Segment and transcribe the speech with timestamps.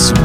[0.00, 0.16] Zurück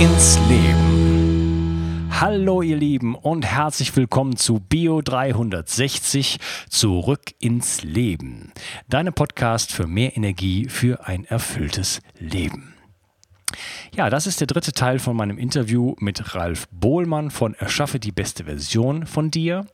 [0.00, 2.08] ins Leben.
[2.10, 8.50] Hallo ihr Lieben und herzlich willkommen zu Bio 360 Zurück ins Leben.
[8.88, 12.74] Deine Podcast für mehr Energie für ein erfülltes Leben.
[13.94, 18.10] Ja, das ist der dritte Teil von meinem Interview mit Ralf Bohlmann von Erschaffe die
[18.10, 19.64] beste Version von dir.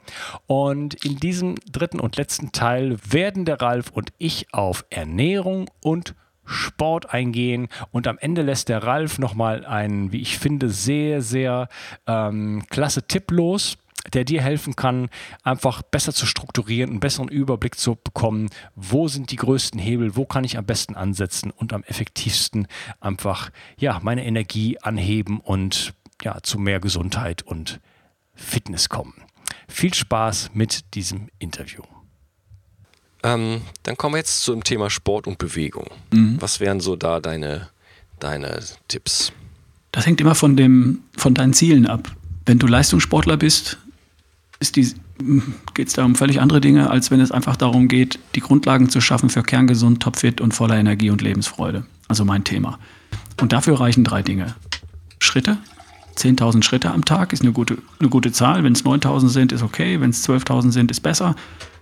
[0.48, 6.14] Und in diesem dritten und letzten Teil werden der Ralf und ich auf Ernährung und
[6.50, 11.68] Sport eingehen und am Ende lässt der Ralf nochmal einen, wie ich finde, sehr, sehr
[12.06, 13.78] ähm, klasse Tipp los
[14.12, 15.08] der dir helfen kann,
[15.42, 20.24] einfach besser zu strukturieren, einen besseren Überblick zu bekommen, wo sind die größten Hebel, wo
[20.24, 22.66] kann ich am besten ansetzen und am effektivsten
[23.00, 27.80] einfach ja, meine Energie anheben und ja, zu mehr Gesundheit und
[28.34, 29.14] Fitness kommen.
[29.68, 31.82] Viel Spaß mit diesem Interview.
[33.22, 35.86] Ähm, dann kommen wir jetzt zum Thema Sport und Bewegung.
[36.12, 36.36] Mhm.
[36.40, 37.68] Was wären so da deine,
[38.18, 39.32] deine Tipps?
[39.92, 42.10] Das hängt immer von, dem, von deinen Zielen ab.
[42.46, 43.78] Wenn du Leistungssportler bist,
[44.60, 48.88] geht es da um völlig andere Dinge, als wenn es einfach darum geht, die Grundlagen
[48.88, 51.84] zu schaffen für kerngesund, topfit und voller Energie und Lebensfreude.
[52.08, 52.78] Also mein Thema.
[53.40, 54.54] Und dafür reichen drei Dinge.
[55.18, 55.58] Schritte.
[56.16, 58.62] 10.000 Schritte am Tag ist eine gute, eine gute Zahl.
[58.62, 60.00] Wenn es 9.000 sind, ist okay.
[60.00, 61.34] Wenn es 12.000 sind, ist besser.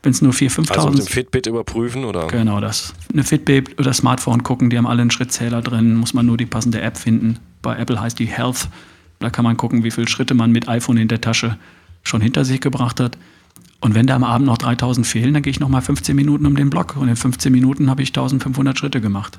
[0.08, 2.28] Wenn es nur 4.000, 5.000 Also mit dem Fitbit überprüfen oder?
[2.28, 2.94] Genau das.
[3.12, 5.96] Eine Fitbit oder Smartphone gucken, die haben alle einen Schrittzähler drin.
[5.96, 7.38] Muss man nur die passende App finden.
[7.60, 8.70] Bei Apple heißt die Health.
[9.18, 11.58] Da kann man gucken, wie viele Schritte man mit iPhone in der Tasche
[12.04, 13.18] schon hinter sich gebracht hat.
[13.82, 16.46] Und wenn da am Abend noch 3000 fehlen, dann gehe ich noch mal 15 Minuten
[16.46, 16.96] um den Block.
[16.96, 19.38] Und in 15 Minuten habe ich 1500 Schritte gemacht.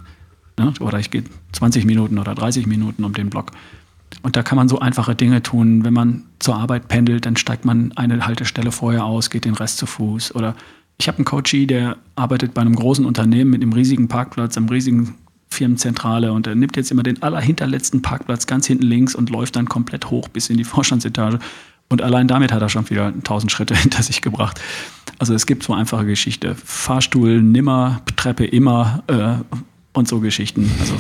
[0.59, 0.71] Ne?
[0.81, 1.23] Oder ich gehe
[1.53, 3.53] 20 Minuten oder 30 Minuten um den Block.
[4.21, 5.83] Und da kann man so einfache Dinge tun.
[5.83, 9.77] Wenn man zur Arbeit pendelt, dann steigt man eine Haltestelle vorher aus, geht den Rest
[9.77, 10.35] zu Fuß.
[10.35, 10.55] Oder
[10.97, 14.69] ich habe einen Coachie, der arbeitet bei einem großen Unternehmen mit einem riesigen Parkplatz, einem
[14.69, 15.15] riesigen
[15.49, 19.67] Firmenzentrale und er nimmt jetzt immer den allerhinterletzten Parkplatz ganz hinten links und läuft dann
[19.67, 21.39] komplett hoch bis in die Vorstandsetage
[21.89, 24.61] und allein damit hat er schon wieder 1000 Schritte hinter sich gebracht.
[25.17, 26.55] Also es gibt so einfache Geschichte.
[26.55, 29.57] Fahrstuhl nimmer, Treppe immer äh,
[29.93, 30.71] und so Geschichten.
[30.79, 30.93] Also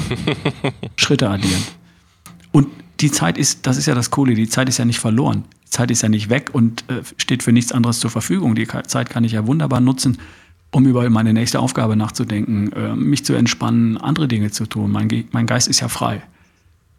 [0.95, 1.63] Schritte addieren.
[2.51, 2.67] Und
[3.01, 5.45] die Zeit ist, das ist ja das Coole, die Zeit ist ja nicht verloren.
[5.65, 8.55] Die Zeit ist ja nicht weg und äh, steht für nichts anderes zur Verfügung.
[8.55, 10.17] Die Zeit kann ich ja wunderbar nutzen,
[10.71, 14.91] um über meine nächste Aufgabe nachzudenken, äh, mich zu entspannen, andere Dinge zu tun.
[14.91, 16.21] Mein, Ge mein Geist ist ja frei.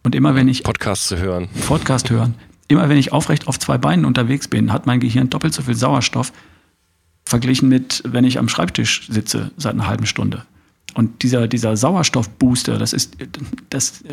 [0.03, 0.63] Und immer wenn ich.
[0.63, 1.49] Podcast zu hören.
[1.67, 2.35] Podcast hören
[2.71, 5.75] immer wenn ich aufrecht auf zwei Beinen unterwegs bin, hat mein Gehirn doppelt so viel
[5.75, 6.33] Sauerstoff
[7.25, 10.45] verglichen mit, wenn ich am Schreibtisch sitze seit einer halben Stunde.
[10.95, 13.17] Und dieser, dieser Sauerstoffbooster, das ist
[13.71, 14.05] das,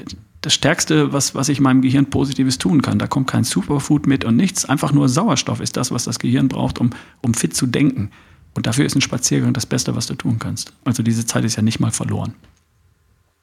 [0.41, 2.99] das Stärkste, was, was ich meinem Gehirn Positives tun kann.
[2.99, 4.65] Da kommt kein Superfood mit und nichts.
[4.65, 8.11] Einfach nur Sauerstoff ist das, was das Gehirn braucht, um, um fit zu denken.
[8.53, 10.73] Und dafür ist ein Spaziergang das Beste, was du tun kannst.
[10.85, 12.33] Also diese Zeit ist ja nicht mal verloren.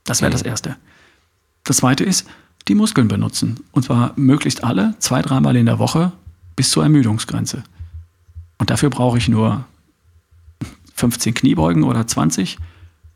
[0.04, 0.34] Das wäre mhm.
[0.34, 0.76] das Erste.
[1.64, 2.26] Das Zweite ist,
[2.68, 3.60] die Muskeln benutzen.
[3.72, 6.12] Und zwar möglichst alle, zwei, dreimal in der Woche
[6.56, 7.64] bis zur Ermüdungsgrenze.
[8.58, 9.64] Und dafür brauche ich nur
[10.94, 12.58] 15 Kniebeugen oder 20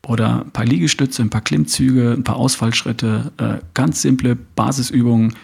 [0.07, 5.35] oder ein paar Liegestütze, ein paar Klimmzüge, ein paar Ausfallschritte, äh, ganz simple Basisübungen.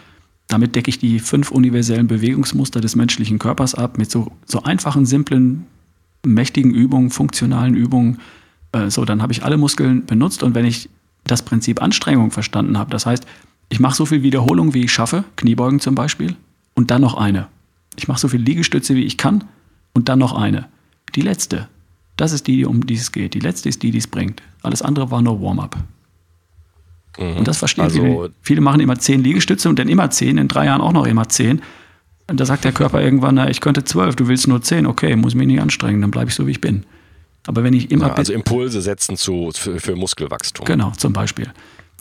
[0.47, 5.05] Damit decke ich die fünf universellen Bewegungsmuster des menschlichen Körpers ab mit so, so einfachen,
[5.05, 5.65] simplen,
[6.25, 8.19] mächtigen Übungen, funktionalen Übungen.
[8.71, 10.89] Äh, so, dann habe ich alle Muskeln benutzt und wenn ich
[11.25, 13.25] das Prinzip Anstrengung verstanden habe, das heißt,
[13.69, 16.35] ich mache so viel Wiederholung, wie ich schaffe, Kniebeugen zum Beispiel,
[16.75, 17.47] und dann noch eine.
[17.95, 19.43] Ich mache so viel Liegestütze, wie ich kann,
[19.93, 20.67] und dann noch eine.
[21.15, 21.67] Die letzte,
[22.17, 23.33] das ist die, um die es geht.
[23.33, 24.41] Die letzte ist die, die es bringt.
[24.61, 25.77] Alles andere war nur Warm-up.
[27.17, 27.37] Mhm.
[27.37, 28.31] Und das verstehen also, viele.
[28.41, 31.27] Viele machen immer zehn Liegestütze und dann immer zehn, in drei Jahren auch noch immer
[31.29, 31.61] zehn.
[32.27, 35.15] Und da sagt der Körper irgendwann, na, ich könnte zwölf, du willst nur zehn, okay,
[35.15, 36.85] muss mich nicht anstrengen, dann bleibe ich so, wie ich bin.
[37.47, 38.07] Aber wenn ich immer.
[38.07, 40.65] Ja, also Impulse setzen zu, für, für Muskelwachstum.
[40.65, 41.51] Genau, zum Beispiel.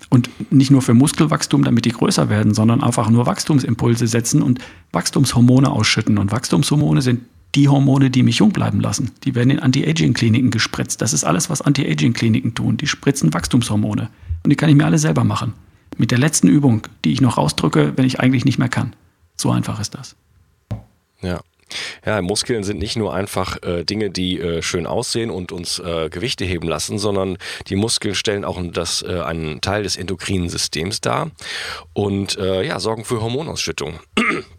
[0.09, 4.61] Und nicht nur für Muskelwachstum, damit die größer werden, sondern einfach nur Wachstumsimpulse setzen und
[4.93, 6.19] Wachstumshormone ausschütten.
[6.19, 7.23] Und Wachstumshormone sind
[7.55, 9.13] die Hormone, die mich jung bleiben lassen.
[9.25, 11.01] Die werden in Anti-Aging-Kliniken gespritzt.
[11.01, 12.77] Das ist alles, was Anti-Aging-Kliniken tun.
[12.77, 14.11] Die spritzen Wachstumshormone.
[14.43, 15.55] Und die kann ich mir alle selber machen.
[15.97, 18.95] Mit der letzten Übung, die ich noch rausdrücke, wenn ich eigentlich nicht mehr kann.
[19.37, 20.17] So einfach ist das.
[21.23, 21.41] Ja,
[22.05, 26.09] Ja, Muskeln sind nicht nur einfach äh, Dinge, die äh, schön aussehen und uns äh,
[26.11, 27.39] Gewichte heben lassen, sondern
[27.69, 31.31] die Muskeln stellen auch das, äh, einen Teil des endokrinen Systems dar
[31.93, 34.01] und äh, ja, sorgen für Hormonausschüttung.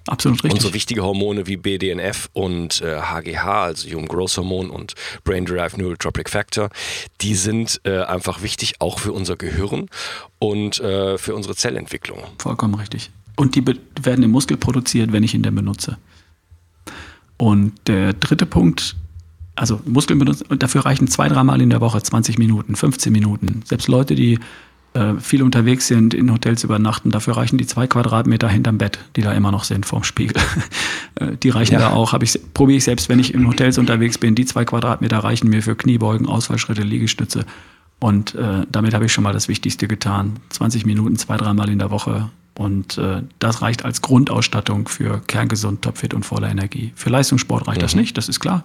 [0.08, 0.54] Absolut richtig.
[0.54, 4.94] Und so wichtige Hormone wie BDNF und HGH, äh, also Human Growth Hormone und
[5.24, 6.70] Brain Derived Neurotropic Factor,
[7.22, 9.90] die sind einfach wichtig auch für unser Gehirn
[10.40, 12.20] und für unsere Zellentwicklung.
[12.38, 13.10] Vollkommen richtig.
[13.36, 13.64] Und die
[14.02, 15.98] werden im Muskel produziert, wenn ich ihn denn benutze.
[17.38, 18.96] Und der dritte Punkt,
[19.56, 23.62] also Muskeln benutzen, und dafür reichen zwei, dreimal in der Woche 20 Minuten, 15 Minuten.
[23.66, 24.40] Selbst Leute, die
[24.96, 29.22] äh, viel unterwegs sind, in Hotels übernachten, dafür reichen die zwei Quadratmeter hinterm Bett, die
[29.22, 30.42] da immer noch sind vorm Spiegel.
[31.18, 31.80] Äh, die reichen ja.
[31.80, 35.20] da auch, ich, probiere ich selbst, wenn ich in Hotels unterwegs bin, die zwei Quadratmeter
[35.20, 37.46] reichen mir für Kniebeugen, Ausfallschritte, Liegestütze.
[38.02, 40.34] Und äh, damit habe ich schon mal das Wichtigste getan.
[40.50, 45.82] 20 Minuten, zwei, dreimal in der Woche und äh, das reicht als Grundausstattung für kerngesund,
[45.82, 46.94] topfit und voller Energie.
[46.96, 47.84] Für Leistungssport reicht mhm.
[47.84, 48.64] das nicht, das ist klar.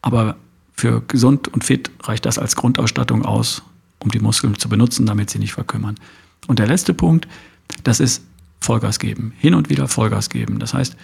[0.00, 0.36] Aber
[0.72, 3.62] für gesund und fit reicht das als Grundausstattung aus,
[3.98, 5.96] um die Muskeln zu benutzen, damit sie nicht verkümmern.
[6.46, 7.28] Und der letzte Punkt,
[7.84, 8.22] das ist
[8.60, 9.32] Vollgas geben.
[9.38, 10.58] Hin und wieder Vollgas geben.
[10.58, 10.96] Das heißt,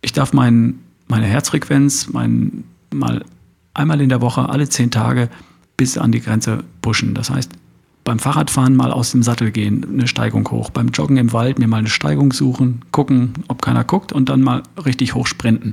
[0.00, 3.24] ich darf mein, meine Herzfrequenz mein, mal
[3.74, 5.28] einmal in der Woche, alle zehn Tage
[5.76, 7.14] bis an die Grenze pushen.
[7.14, 7.52] Das heißt,
[8.08, 10.70] beim Fahrradfahren mal aus dem Sattel gehen, eine Steigung hoch.
[10.70, 14.40] Beim Joggen im Wald mir mal eine Steigung suchen, gucken, ob keiner guckt und dann
[14.40, 15.72] mal richtig hoch sprinten.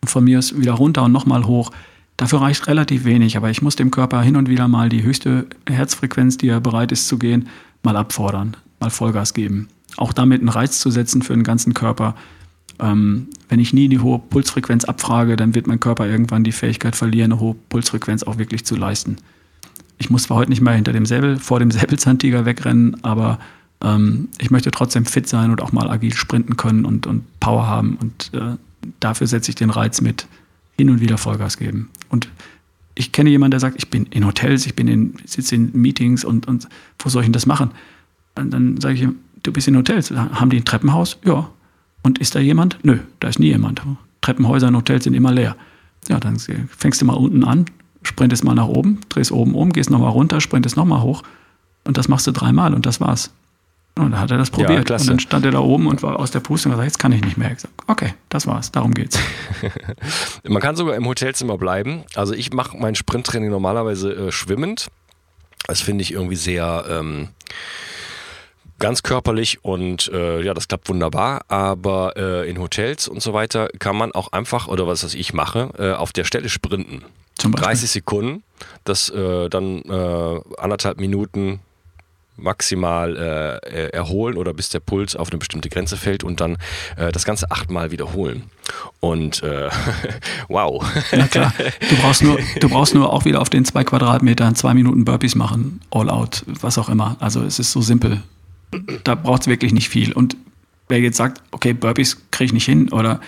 [0.00, 1.72] Und von mir ist wieder runter und nochmal hoch.
[2.16, 5.46] Dafür reicht relativ wenig, aber ich muss dem Körper hin und wieder mal die höchste
[5.68, 7.48] Herzfrequenz, die er bereit ist zu gehen,
[7.82, 9.68] mal abfordern, mal Vollgas geben.
[9.98, 12.14] Auch damit einen Reiz zu setzen für den ganzen Körper.
[12.80, 16.96] Ähm, wenn ich nie die hohe Pulsfrequenz abfrage, dann wird mein Körper irgendwann die Fähigkeit
[16.96, 19.18] verlieren, eine hohe Pulsfrequenz auch wirklich zu leisten
[20.04, 23.38] ich muss zwar heute nicht mehr hinter dem Säbel, vor dem Säbelzahntiger wegrennen, aber
[23.82, 27.66] ähm, ich möchte trotzdem fit sein und auch mal agil sprinten können und, und Power
[27.66, 27.96] haben.
[27.96, 28.56] Und äh,
[29.00, 30.26] dafür setze ich den Reiz mit
[30.76, 31.88] hin und wieder Vollgas geben.
[32.10, 32.28] Und
[32.94, 36.22] ich kenne jemanden, der sagt, ich bin in Hotels, ich bin in, sitze in Meetings
[36.22, 36.68] und, und
[36.98, 37.70] wo soll ich denn das machen?
[38.34, 40.10] Und dann sage ich ihm, du bist in Hotels.
[40.10, 41.16] Haben die ein Treppenhaus?
[41.24, 41.48] Ja.
[42.02, 42.78] Und ist da jemand?
[42.82, 43.80] Nö, da ist nie jemand.
[44.20, 45.56] Treppenhäuser in Hotels sind immer leer.
[46.08, 47.64] Ja, dann fängst du mal unten an,
[48.04, 51.22] sprintest mal nach oben, drehst oben um, gehst nochmal runter, sprintest nochmal hoch.
[51.84, 53.30] Und das machst du dreimal und das war's.
[53.96, 54.90] Und dann hat er das probiert.
[54.90, 56.98] Ja, und dann stand er da oben und war aus der Puste und gesagt, jetzt
[56.98, 57.48] kann ich nicht mehr.
[57.48, 59.18] Ich gesagt, okay, das war's, darum geht's.
[60.48, 62.02] Man kann sogar im Hotelzimmer bleiben.
[62.14, 64.88] Also ich mache mein Sprinttraining normalerweise äh, schwimmend.
[65.66, 67.28] Das finde ich irgendwie sehr ähm,
[68.84, 71.46] ganz körperlich und äh, ja, das klappt wunderbar.
[71.48, 75.32] Aber äh, in Hotels und so weiter kann man auch einfach, oder was, was ich
[75.32, 77.02] mache, äh, auf der Stelle sprinten.
[77.34, 78.42] Zum 30 Sekunden,
[78.84, 81.60] das äh, dann äh, anderthalb Minuten
[82.36, 86.58] maximal äh, erholen oder bis der Puls auf eine bestimmte Grenze fällt und dann
[86.98, 88.50] äh, das Ganze achtmal wiederholen.
[89.00, 89.70] Und äh,
[90.48, 90.84] wow.
[91.10, 91.54] Ja klar,
[91.88, 95.36] du brauchst, nur, du brauchst nur auch wieder auf den zwei Quadratmetern zwei Minuten Burpees
[95.36, 97.16] machen, all out, was auch immer.
[97.20, 98.20] Also es ist so simpel.
[99.04, 100.12] Da braucht es wirklich nicht viel.
[100.12, 100.36] Und
[100.88, 103.20] wer jetzt sagt, okay, Burpees kriege ich nicht hin oder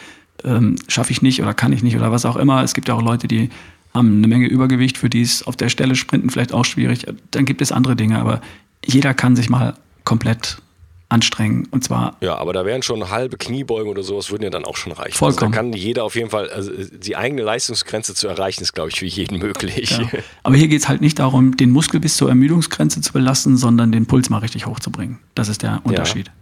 [0.44, 2.94] ähm, schaffe ich nicht oder kann ich nicht oder was auch immer, es gibt ja
[2.94, 3.50] auch Leute, die
[3.94, 7.06] haben eine Menge Übergewicht, für die ist auf der Stelle Sprinten vielleicht auch schwierig.
[7.30, 8.40] Dann gibt es andere Dinge, aber
[8.84, 9.74] jeder kann sich mal
[10.04, 10.58] komplett
[11.08, 11.68] anstrengen.
[11.70, 12.16] Und zwar.
[12.20, 15.16] Ja, aber da wären schon halbe Kniebeugen oder sowas, würden ja dann auch schon reichen.
[15.16, 15.52] Vollkommen.
[15.52, 18.90] Also da kann jeder auf jeden Fall, also die eigene Leistungsgrenze zu erreichen, ist, glaube
[18.90, 19.90] ich, für jeden möglich.
[19.90, 20.08] Ja.
[20.42, 23.92] Aber hier geht es halt nicht darum, den Muskel bis zur Ermüdungsgrenze zu belasten, sondern
[23.92, 25.18] den Puls mal richtig hochzubringen.
[25.34, 26.26] Das ist der Unterschied.
[26.26, 26.32] Ja.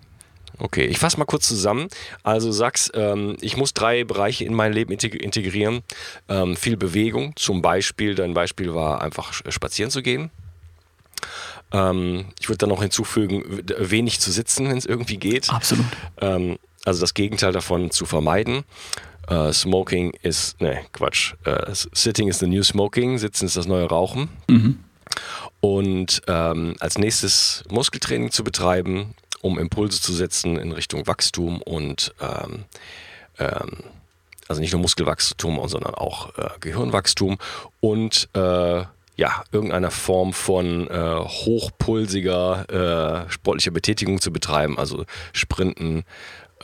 [0.58, 1.88] Okay, ich fasse mal kurz zusammen.
[2.22, 5.82] Also sagst, ähm, ich muss drei Bereiche in mein Leben integrieren.
[6.28, 10.30] Ähm, viel Bewegung, zum Beispiel, dein Beispiel war einfach spazieren zu gehen.
[11.74, 15.50] Ähm, ich würde dann noch hinzufügen, wenig zu sitzen, wenn es irgendwie geht.
[15.50, 15.84] Absolut.
[16.20, 18.64] Ähm, also das Gegenteil davon zu vermeiden.
[19.30, 21.32] Uh, smoking ist, ne, Quatsch.
[21.46, 24.28] Uh, sitting is the new smoking, sitzen ist das neue Rauchen.
[24.50, 24.80] Mhm.
[25.60, 32.14] Und ähm, als nächstes Muskeltraining zu betreiben, um Impulse zu setzen in Richtung Wachstum und
[32.20, 32.64] ähm,
[33.38, 33.78] ähm,
[34.46, 37.38] also nicht nur Muskelwachstum, sondern auch äh, Gehirnwachstum
[37.80, 38.84] und äh,
[39.16, 46.04] ja, irgendeiner Form von äh, hochpulsiger äh, sportlicher Betätigung zu betreiben, also Sprinten,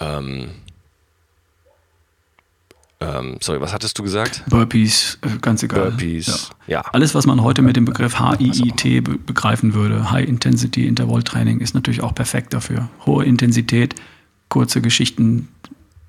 [0.00, 0.50] ähm,
[3.02, 4.44] ähm, sorry, was hattest du gesagt?
[4.50, 5.90] Burpees, äh, ganz egal.
[5.90, 6.74] Burpees, ja.
[6.74, 6.80] ja.
[6.92, 11.60] Alles, was man heute mit dem Begriff HIIT be begreifen würde, High Intensity Interval Training,
[11.60, 12.90] ist natürlich auch perfekt dafür.
[13.06, 13.94] Hohe Intensität,
[14.50, 15.48] kurze Geschichten,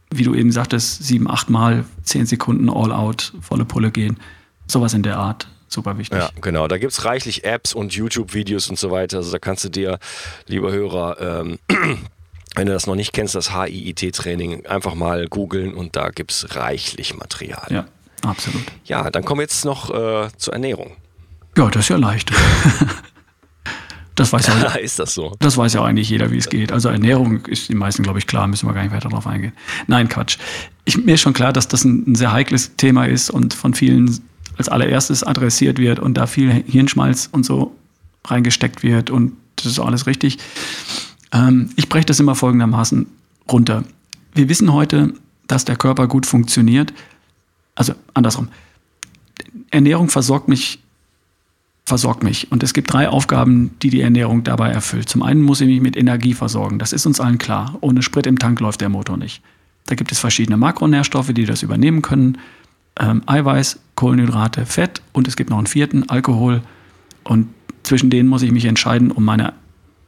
[0.10, 4.18] wie du eben sagtest, sieben, acht Mal, zehn Sekunden All Out, volle Pulle gehen.
[4.68, 5.48] Sowas in der Art.
[5.74, 6.20] Super wichtig.
[6.20, 6.68] Ja, genau.
[6.68, 9.18] Da gibt es reichlich Apps und YouTube-Videos und so weiter.
[9.18, 10.00] Also da kannst du dir,
[10.48, 11.60] lieber Hörer, ähm,
[12.56, 16.54] Wenn du das noch nicht kennst, das HIIT-Training, einfach mal googeln und da gibt es
[16.56, 17.66] reichlich Material.
[17.70, 17.86] Ja,
[18.24, 18.64] absolut.
[18.84, 20.98] Ja, dann kommen wir jetzt noch äh, zur Ernährung.
[21.58, 22.32] Ja, das ist ja leicht.
[24.16, 25.36] Das weiß, ja, ist das so?
[25.40, 26.74] das weiß ja eigentlich jeder, wie es geht.
[26.74, 29.54] Also Ernährung ist den meisten, glaube ich, klar, müssen wir gar nicht weiter darauf eingehen.
[29.88, 30.38] Nein, Quatsch.
[30.84, 33.74] Ich, mir ist schon klar, dass das ein, ein sehr heikles Thema ist und von
[33.74, 34.20] vielen
[34.62, 37.76] als allererstes adressiert wird und da viel Hirnschmalz und so
[38.26, 40.38] reingesteckt wird und das ist alles richtig.
[41.32, 43.08] Ähm, ich breche das immer folgendermaßen
[43.52, 43.84] runter.
[44.34, 45.14] Wir wissen heute,
[45.48, 46.94] dass der Körper gut funktioniert.
[47.74, 48.50] Also andersrum.
[49.72, 50.80] Ernährung versorgt mich
[51.86, 52.52] versorgt mich.
[52.52, 55.10] Und es gibt drei Aufgaben, die die Ernährung dabei erfüllt.
[55.10, 56.80] Zum einen muss ich mich mit Energie versorgen.
[56.80, 57.78] Das ist uns allen klar.
[57.82, 59.42] Ohne Sprit im Tank läuft der Motor nicht.
[59.88, 62.38] Da gibt es verschiedene Makronährstoffe, die das übernehmen können.
[63.00, 66.62] Ähm, Eiweiß, Kohlenhydrate, Fett und es gibt noch einen vierten, Alkohol.
[67.24, 67.48] Und
[67.84, 69.54] zwischen denen muss ich mich entscheiden, um meine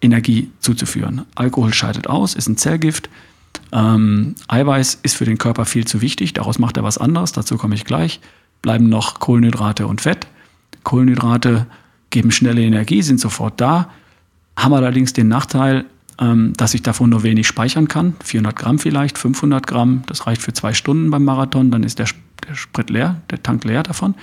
[0.01, 1.25] Energie zuzuführen.
[1.35, 3.09] Alkohol scheidet aus, ist ein Zellgift.
[3.71, 7.57] Ähm, Eiweiß ist für den Körper viel zu wichtig, daraus macht er was anderes, dazu
[7.57, 8.19] komme ich gleich.
[8.61, 10.27] Bleiben noch Kohlenhydrate und Fett.
[10.83, 11.67] Kohlenhydrate
[12.09, 13.89] geben schnelle Energie, sind sofort da,
[14.55, 15.85] haben allerdings den Nachteil,
[16.17, 18.15] dass ich davon nur wenig speichern kann.
[18.23, 22.07] 400 Gramm vielleicht, 500 Gramm, das reicht für zwei Stunden beim Marathon, dann ist der,
[22.47, 24.15] der Sprit leer, der Tank leer davon.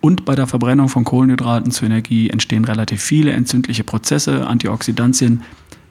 [0.00, 4.46] Und bei der Verbrennung von Kohlenhydraten zur Energie entstehen relativ viele entzündliche Prozesse.
[4.46, 5.42] Antioxidantien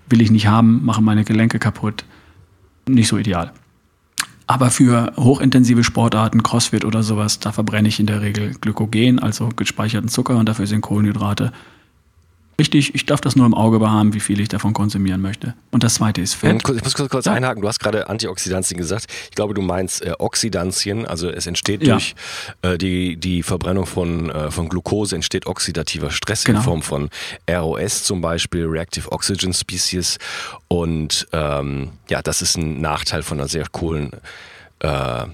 [0.07, 2.05] will ich nicht haben, machen meine Gelenke kaputt.
[2.87, 3.53] Nicht so ideal.
[4.45, 9.49] Aber für hochintensive Sportarten, Crossfit oder sowas, da verbrenne ich in der Regel Glykogen, also
[9.55, 11.51] gespeicherten Zucker und dafür sind Kohlenhydrate.
[12.59, 15.55] Richtig, ich darf das nur im Auge behaben, wie viel ich davon konsumieren möchte.
[15.71, 16.55] Und das zweite ist Fett.
[16.69, 17.33] Ich muss kurz, kurz ja.
[17.33, 17.61] einhaken.
[17.61, 19.07] Du hast gerade Antioxidantien gesagt.
[19.29, 21.07] Ich glaube, du meinst äh, Oxidantien.
[21.07, 21.93] Also es entsteht ja.
[21.93, 22.15] durch
[22.61, 26.59] äh, die, die Verbrennung von, äh, von Glucose entsteht oxidativer Stress genau.
[26.59, 27.09] in Form von
[27.49, 30.19] ROS zum Beispiel, Reactive Oxygen Species.
[30.67, 34.11] Und ähm, ja, das ist ein Nachteil von einer sehr coolen
[34.79, 35.25] äh,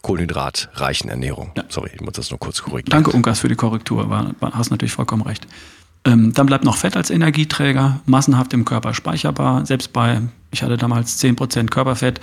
[0.00, 1.52] kohlenhydratreichen Ernährung.
[1.56, 1.64] Ja.
[1.68, 2.90] Sorry, ich muss das nur kurz korrigieren.
[2.90, 4.08] Danke, Unkas, für die Korrektur.
[4.08, 5.46] War, hast natürlich vollkommen recht.
[6.04, 9.64] Ähm, dann bleibt noch Fett als Energieträger, massenhaft im Körper speicherbar.
[9.64, 10.20] Selbst bei,
[10.50, 12.20] ich hatte damals 10% Körperfett.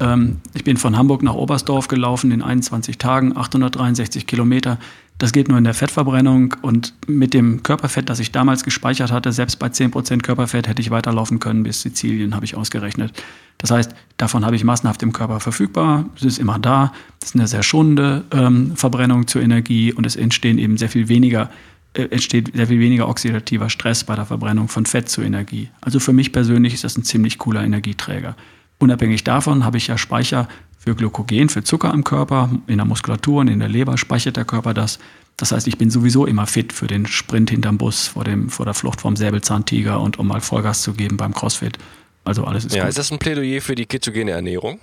[0.00, 4.78] Ähm, ich bin von Hamburg nach Oberstdorf gelaufen in 21 Tagen, 863 Kilometer.
[5.18, 9.32] Das geht nur in der Fettverbrennung und mit dem Körperfett, das ich damals gespeichert hatte,
[9.32, 13.12] selbst bei 10% Körperfett hätte ich weiterlaufen können bis Sizilien, habe ich ausgerechnet.
[13.58, 17.34] Das heißt, davon habe ich massenhaft im Körper verfügbar, es ist immer da, es ist
[17.34, 21.50] eine sehr schonende ähm, Verbrennung zur Energie und es entstehen eben sehr viel weniger
[21.94, 25.68] entsteht sehr viel weniger oxidativer Stress bei der Verbrennung von Fett zur Energie.
[25.80, 28.36] Also für mich persönlich ist das ein ziemlich cooler Energieträger.
[28.78, 33.40] Unabhängig davon habe ich ja Speicher für Glykogen, für Zucker im Körper, in der Muskulatur
[33.40, 34.98] und in der Leber speichert der Körper das.
[35.36, 38.64] Das heißt, ich bin sowieso immer fit für den Sprint hinterm Bus, vor, dem, vor
[38.64, 41.78] der Flucht vom Säbelzahntiger und um mal Vollgas zu geben beim Crossfit.
[42.24, 42.90] Also alles ist Ja, gut.
[42.90, 44.78] ist das ein Plädoyer für die ketogene Ernährung?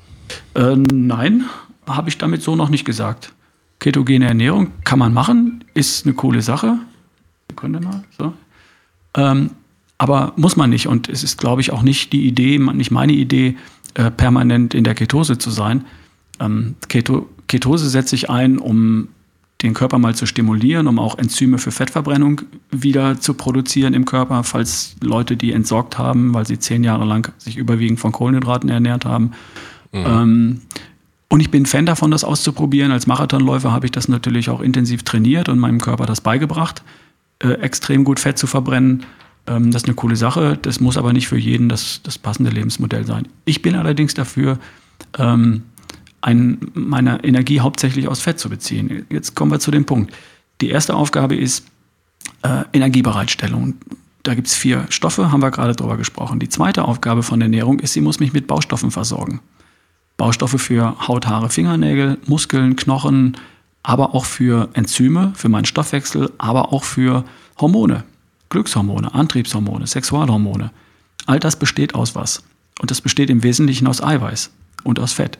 [0.55, 1.45] Äh, nein,
[1.87, 3.31] habe ich damit so noch nicht gesagt.
[3.79, 6.77] Ketogene Ernährung kann man machen, ist eine coole Sache.
[7.55, 8.33] Sekunde mal, so.
[9.15, 9.51] Ähm,
[9.97, 10.87] aber muss man nicht.
[10.87, 13.55] Und es ist, glaube ich, auch nicht die Idee, nicht meine Idee,
[13.93, 15.85] äh, permanent in der Ketose zu sein.
[16.39, 19.07] Ähm, Keto, Ketose setze ich ein, um
[19.61, 24.43] den Körper mal zu stimulieren, um auch Enzyme für Fettverbrennung wieder zu produzieren im Körper,
[24.43, 29.05] falls Leute die entsorgt haben, weil sie zehn Jahre lang sich überwiegend von Kohlenhydraten ernährt
[29.05, 29.31] haben.
[29.93, 30.05] Mhm.
[30.05, 30.61] Ähm,
[31.29, 32.91] und ich bin Fan davon, das auszuprobieren.
[32.91, 36.83] Als Marathonläufer habe ich das natürlich auch intensiv trainiert und meinem Körper das beigebracht
[37.45, 39.05] äh, extrem gut Fett zu verbrennen.
[39.47, 40.57] Ähm, das ist eine coole Sache.
[40.61, 43.27] Das muss aber nicht für jeden das, das passende Lebensmodell sein.
[43.45, 44.59] Ich bin allerdings dafür,
[45.17, 45.63] ähm,
[46.21, 49.05] ein, meine Energie hauptsächlich aus Fett zu beziehen.
[49.09, 50.13] Jetzt kommen wir zu dem Punkt.
[50.61, 51.67] Die erste Aufgabe ist
[52.41, 53.75] äh, Energiebereitstellung.
[54.23, 56.39] Da gibt es vier Stoffe, haben wir gerade drüber gesprochen.
[56.39, 59.39] Die zweite Aufgabe von Ernährung ist, sie muss mich mit Baustoffen versorgen.
[60.17, 63.37] Baustoffe für Haut, Haare, Fingernägel, Muskeln, Knochen,
[63.85, 67.23] aber auch für Enzyme, für meinen Stoffwechsel, aber auch für
[67.59, 68.03] Hormone,
[68.49, 70.71] Glückshormone, Antriebshormone, Sexualhormone.
[71.27, 72.43] All das besteht aus was.
[72.81, 74.51] Und das besteht im Wesentlichen aus Eiweiß
[74.83, 75.37] und aus Fett.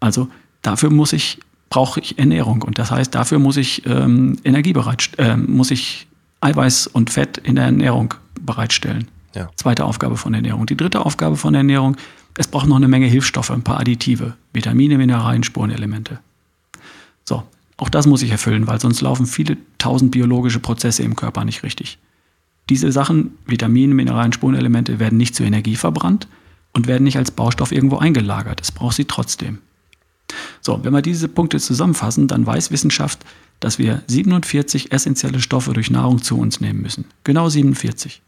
[0.00, 0.28] Also
[0.62, 1.38] dafür muss ich,
[1.68, 2.62] brauche ich Ernährung.
[2.62, 6.08] Und das heißt, dafür muss ich ähm, Energie bereitstellen, äh, muss ich
[6.40, 9.08] Eiweiß und Fett in der Ernährung bereitstellen.
[9.34, 9.50] Ja.
[9.56, 10.64] Zweite Aufgabe von Ernährung.
[10.64, 11.98] Die dritte Aufgabe von Ernährung,
[12.38, 16.20] es braucht noch eine Menge Hilfsstoffe, ein paar Additive, Vitamine, Mineralien, Spurenelemente.
[17.30, 17.44] So,
[17.76, 21.62] auch das muss ich erfüllen, weil sonst laufen viele tausend biologische Prozesse im Körper nicht
[21.62, 21.98] richtig.
[22.68, 26.26] Diese Sachen, Vitamine, Mineralien, Spurenelemente, werden nicht zur Energie verbrannt
[26.72, 28.60] und werden nicht als Baustoff irgendwo eingelagert.
[28.60, 29.58] Es braucht sie trotzdem.
[30.60, 33.20] So, wenn wir diese Punkte zusammenfassen, dann weiß Wissenschaft,
[33.60, 37.04] dass wir 47 essentielle Stoffe durch Nahrung zu uns nehmen müssen.
[37.22, 38.22] Genau 47.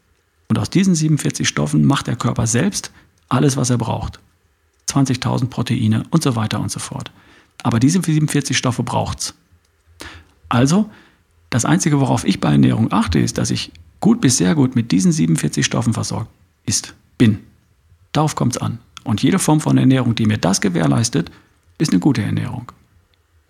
[0.47, 2.91] Und aus diesen 47 Stoffen macht der Körper selbst
[3.27, 4.19] alles, was er braucht.
[4.87, 7.11] 20.000 Proteine und so weiter und so fort.
[7.63, 9.33] Aber diese 47 Stoffe braucht's.
[10.49, 10.89] Also,
[11.49, 14.91] das Einzige, worauf ich bei Ernährung achte, ist, dass ich gut bis sehr gut mit
[14.91, 16.29] diesen 47 Stoffen versorgt
[16.65, 17.39] ist, bin.
[18.11, 18.79] Darauf kommt es an.
[19.03, 21.31] Und jede Form von Ernährung, die mir das gewährleistet,
[21.77, 22.71] ist eine gute Ernährung.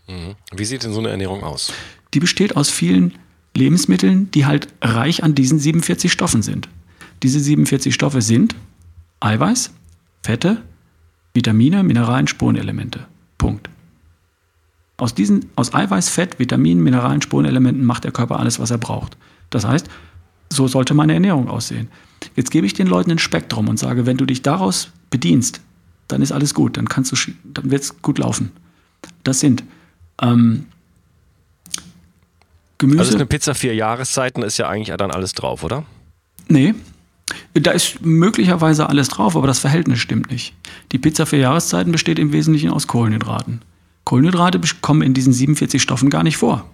[0.08, 0.36] Mhm.
[0.56, 1.74] Wie sieht denn so eine Ernährung aus?
[2.14, 3.14] Die besteht aus vielen
[3.56, 6.70] Lebensmitteln, die halt reich an diesen 47 Stoffen sind.
[7.22, 8.56] Diese 47 Stoffe sind
[9.20, 9.72] Eiweiß,
[10.24, 10.62] Fette,
[11.34, 13.08] Vitamine, Mineralien, Spurenelemente.
[14.98, 19.18] Aus, diesen, aus Eiweiß, Fett, Vitaminen, Mineralien, Spurenelementen macht der Körper alles, was er braucht.
[19.50, 19.90] Das heißt,
[20.52, 21.90] so sollte meine Ernährung aussehen.
[22.36, 25.62] Jetzt gebe ich den Leuten ein Spektrum und sage, wenn du dich daraus bedienst,
[26.08, 28.52] dann ist alles gut, dann kannst du, dann wird es gut laufen.
[29.24, 29.64] Das sind
[30.22, 30.68] ähm,
[32.78, 33.00] Gemüse.
[33.00, 35.86] Also ist eine Pizza vier Jahreszeiten, ist ja eigentlich dann alles drauf, oder?
[36.48, 36.76] Nee.
[37.54, 40.54] Da ist möglicherweise alles drauf, aber das Verhältnis stimmt nicht.
[40.92, 43.62] Die Pizza vier Jahreszeiten besteht im Wesentlichen aus Kohlenhydraten.
[44.06, 46.66] Kohlenhydrate kommen in diesen 47 Stoffen gar nicht vor.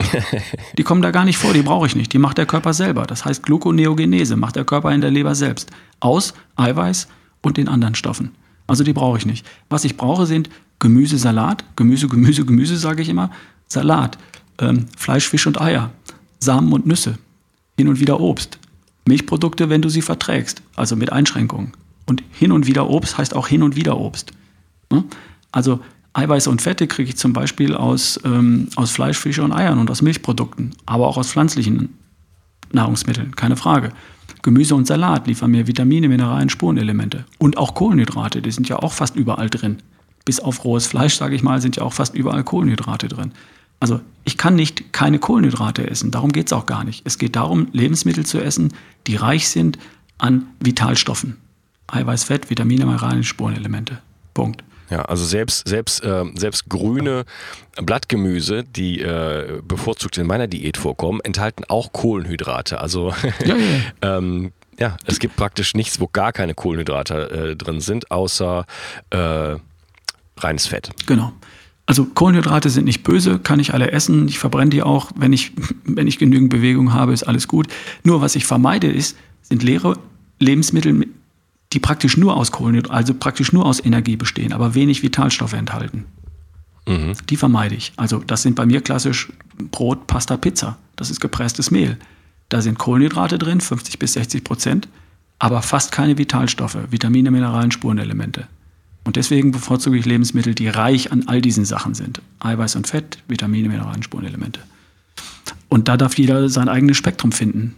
[0.78, 2.12] Die kommen da gar nicht vor, die brauche ich nicht.
[2.12, 3.04] Die macht der Körper selber.
[3.04, 5.70] Das heißt, Gluconeogenese macht der Körper in der Leber selbst.
[6.00, 7.08] Aus Eiweiß
[7.42, 8.32] und den anderen Stoffen.
[8.66, 9.46] Also die brauche ich nicht.
[9.68, 11.64] Was ich brauche, sind Gemüse, Salat.
[11.76, 13.30] Gemüse, Gemüse, Gemüse, sage ich immer.
[13.68, 14.18] Salat.
[14.58, 15.90] Ähm, Fleisch, Fisch und Eier.
[16.40, 17.18] Samen und Nüsse.
[17.76, 18.58] Hin und wieder Obst.
[19.06, 20.62] Milchprodukte, wenn du sie verträgst.
[20.76, 21.72] Also mit Einschränkungen.
[22.06, 24.32] Und hin und wieder Obst heißt auch hin und wieder Obst.
[24.92, 25.04] Hm?
[25.52, 25.80] Also
[26.14, 29.90] Eiweiße und Fette kriege ich zum Beispiel aus, ähm, aus Fleisch, Fisch und Eiern und
[29.90, 31.98] aus Milchprodukten, aber auch aus pflanzlichen
[32.72, 33.90] Nahrungsmitteln, keine Frage.
[34.42, 37.24] Gemüse und Salat liefern mir Vitamine, Mineralien, Spurenelemente.
[37.38, 39.78] Und auch Kohlenhydrate, die sind ja auch fast überall drin.
[40.24, 43.32] Bis auf rohes Fleisch, sage ich mal, sind ja auch fast überall Kohlenhydrate drin.
[43.80, 47.02] Also ich kann nicht keine Kohlenhydrate essen, darum geht es auch gar nicht.
[47.04, 48.72] Es geht darum, Lebensmittel zu essen,
[49.06, 49.78] die reich sind
[50.18, 51.36] an Vitalstoffen.
[51.88, 54.00] Eiweiß, Fett, Vitamine, Mineralien, Spurenelemente.
[54.32, 54.62] Punkt.
[54.90, 57.24] Ja, also selbst, selbst, äh, selbst grüne
[57.76, 62.80] Blattgemüse, die äh, bevorzugt in meiner Diät vorkommen, enthalten auch Kohlenhydrate.
[62.80, 63.14] Also
[63.44, 63.56] ja, ja.
[64.18, 68.66] ähm, ja, es gibt praktisch nichts, wo gar keine Kohlenhydrate äh, drin sind, außer
[69.10, 69.56] äh,
[70.36, 70.90] reines Fett.
[71.06, 71.32] Genau.
[71.86, 74.26] Also Kohlenhydrate sind nicht böse, kann ich alle essen.
[74.28, 75.52] Ich verbrenne die auch, wenn ich,
[75.84, 77.68] wenn ich genügend Bewegung habe, ist alles gut.
[78.02, 79.98] Nur was ich vermeide ist, sind leere
[80.38, 81.06] Lebensmittel
[81.74, 86.04] die praktisch nur aus Kohlenhydraten, also praktisch nur aus Energie bestehen, aber wenig Vitalstoffe enthalten.
[86.86, 87.14] Mhm.
[87.28, 87.92] Die vermeide ich.
[87.96, 89.32] Also das sind bei mir klassisch
[89.70, 90.78] Brot, Pasta, Pizza.
[90.96, 91.98] Das ist gepresstes Mehl.
[92.48, 94.88] Da sind Kohlenhydrate drin, 50 bis 60 Prozent,
[95.38, 98.46] aber fast keine Vitalstoffe, Vitamine, Mineralien, Spurenelemente.
[99.02, 102.22] Und deswegen bevorzuge ich Lebensmittel, die reich an all diesen Sachen sind.
[102.40, 104.60] Eiweiß und Fett, Vitamine, Mineralien, Spurenelemente.
[105.68, 107.74] Und da darf jeder sein eigenes Spektrum finden.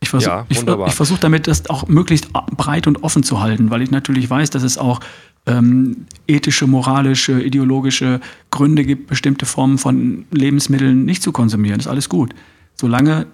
[0.00, 3.70] Ich versuche ja, ich, ich versuch damit, das auch möglichst breit und offen zu halten,
[3.70, 5.00] weil ich natürlich weiß, dass es auch
[5.46, 11.78] ähm, ethische, moralische, ideologische Gründe gibt, bestimmte Formen von Lebensmitteln nicht zu konsumieren.
[11.78, 12.34] Das ist alles gut.
[12.74, 13.26] Solange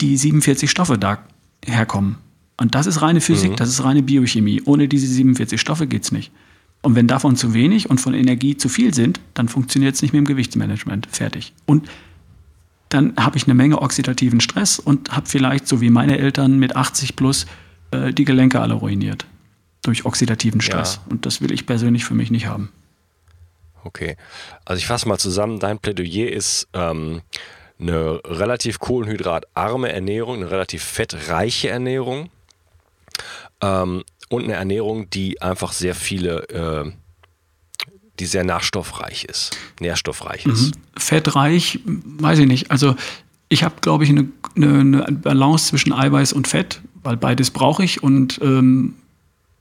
[0.00, 1.18] die 47 Stoffe da
[1.64, 2.16] herkommen.
[2.56, 3.56] Und das ist reine Physik, mhm.
[3.56, 4.62] das ist reine Biochemie.
[4.64, 6.30] Ohne diese 47 Stoffe geht es nicht.
[6.82, 10.12] Und wenn davon zu wenig und von Energie zu viel sind, dann funktioniert es nicht
[10.12, 11.06] mit dem Gewichtsmanagement.
[11.10, 11.52] Fertig.
[11.66, 11.88] Und
[12.90, 16.76] dann habe ich eine Menge oxidativen Stress und habe vielleicht, so wie meine Eltern mit
[16.76, 17.46] 80 plus,
[17.92, 19.26] äh, die Gelenke alle ruiniert.
[19.82, 20.96] Durch oxidativen Stress.
[20.96, 21.02] Ja.
[21.10, 22.70] Und das will ich persönlich für mich nicht haben.
[23.84, 24.16] Okay.
[24.64, 27.22] Also ich fasse mal zusammen, dein Plädoyer ist ähm,
[27.78, 32.28] eine relativ kohlenhydratarme Ernährung, eine relativ fettreiche Ernährung
[33.62, 36.92] ähm, und eine Ernährung, die einfach sehr viele äh,
[38.20, 40.76] die sehr nährstoffreich ist, nährstoffreich ist.
[40.76, 40.80] Mhm.
[40.96, 42.70] Fettreich, weiß ich nicht.
[42.70, 42.94] Also
[43.48, 48.02] ich habe, glaube ich, eine, eine, Balance zwischen Eiweiß und Fett, weil beides brauche ich
[48.02, 48.94] und ähm,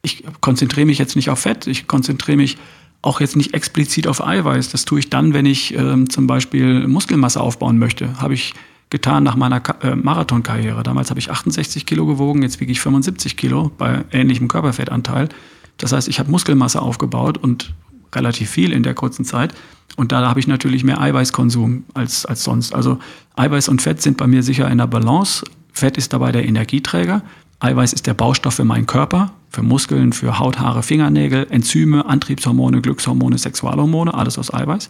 [0.01, 2.57] ich konzentriere mich jetzt nicht auf Fett, ich konzentriere mich
[3.01, 4.69] auch jetzt nicht explizit auf Eiweiß.
[4.69, 8.19] Das tue ich dann, wenn ich ähm, zum Beispiel Muskelmasse aufbauen möchte.
[8.21, 8.53] Habe ich
[8.89, 10.83] getan nach meiner äh, Marathonkarriere.
[10.83, 15.29] Damals habe ich 68 Kilo gewogen, jetzt wiege ich 75 Kilo bei ähnlichem Körperfettanteil.
[15.77, 17.73] Das heißt, ich habe Muskelmasse aufgebaut und
[18.13, 19.53] relativ viel in der kurzen Zeit.
[19.95, 22.73] Und da habe ich natürlich mehr Eiweißkonsum als, als sonst.
[22.73, 22.99] Also
[23.35, 25.43] Eiweiß und Fett sind bei mir sicher in der Balance.
[25.73, 27.21] Fett ist dabei der Energieträger.
[27.59, 32.81] Eiweiß ist der Baustoff für meinen Körper, für Muskeln, für Haut, Haare, Fingernägel, Enzyme, Antriebshormone,
[32.81, 34.89] Glückshormone, Sexualhormone, alles aus Eiweiß.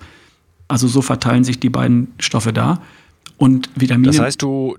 [0.68, 2.82] Also so verteilen sich die beiden Stoffe da.
[3.38, 4.12] Und Vitamine.
[4.12, 4.78] Das heißt, du,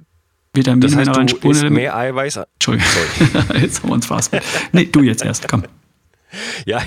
[0.55, 2.41] Vitamine, das heißt, du isst mehr Eiweiß.
[2.55, 2.89] Entschuldigung,
[3.61, 4.31] jetzt haben wir uns fast.
[4.73, 5.65] Nee, du jetzt erst, komm.
[6.67, 6.83] Ja,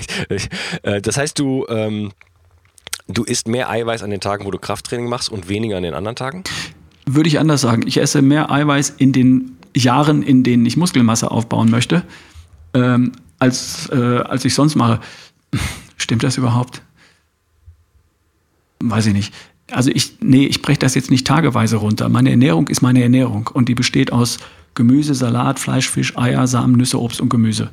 [0.82, 2.12] äh, das heißt, du, ähm,
[3.08, 5.94] du isst mehr Eiweiß an den Tagen, wo du Krafttraining machst und weniger an den
[5.94, 6.44] anderen Tagen?
[7.06, 7.86] Würde ich anders sagen.
[7.86, 12.02] Ich esse mehr Eiweiß in den Jahren, in denen ich Muskelmasse aufbauen möchte,
[12.72, 15.00] ähm, als, äh, als ich sonst mache.
[15.96, 16.82] Stimmt das überhaupt?
[18.80, 19.34] Weiß ich nicht.
[19.70, 22.08] Also ich, nee, ich breche das jetzt nicht tageweise runter.
[22.08, 24.38] Meine Ernährung ist meine Ernährung und die besteht aus
[24.74, 27.70] Gemüse, Salat, Fleisch, Fisch, Eier, Samen, Nüsse, Obst und Gemüse.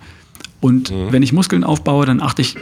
[0.61, 1.11] Und mhm.
[1.11, 2.55] wenn ich Muskeln aufbaue, dann achte ich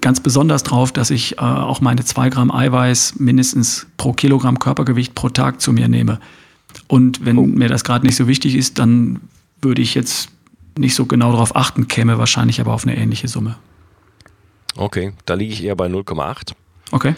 [0.00, 5.14] ganz besonders darauf, dass ich äh, auch meine zwei Gramm Eiweiß mindestens pro Kilogramm Körpergewicht
[5.14, 6.18] pro Tag zu mir nehme.
[6.88, 7.46] Und wenn oh.
[7.46, 9.20] mir das gerade nicht so wichtig ist, dann
[9.60, 10.30] würde ich jetzt
[10.76, 13.56] nicht so genau darauf achten, käme wahrscheinlich aber auf eine ähnliche Summe.
[14.76, 16.52] Okay, da liege ich eher bei 0,8.
[16.92, 17.14] Okay.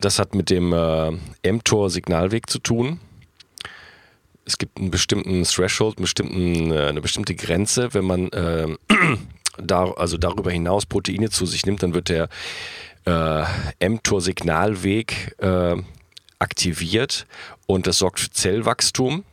[0.00, 2.98] Das hat mit dem äh, mTOR-Signalweg zu tun.
[4.48, 7.92] Es gibt einen bestimmten Threshold, einen bestimmten, äh, eine bestimmte Grenze.
[7.92, 8.66] Wenn man äh,
[9.58, 12.30] da, also darüber hinaus Proteine zu sich nimmt, dann wird der
[13.04, 15.76] äh, mTOR-Signalweg äh,
[16.38, 17.26] aktiviert
[17.66, 19.24] und das sorgt für Zellwachstum.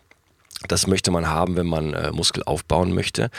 [0.68, 3.30] Das möchte man haben, wenn man äh, Muskel aufbauen möchte.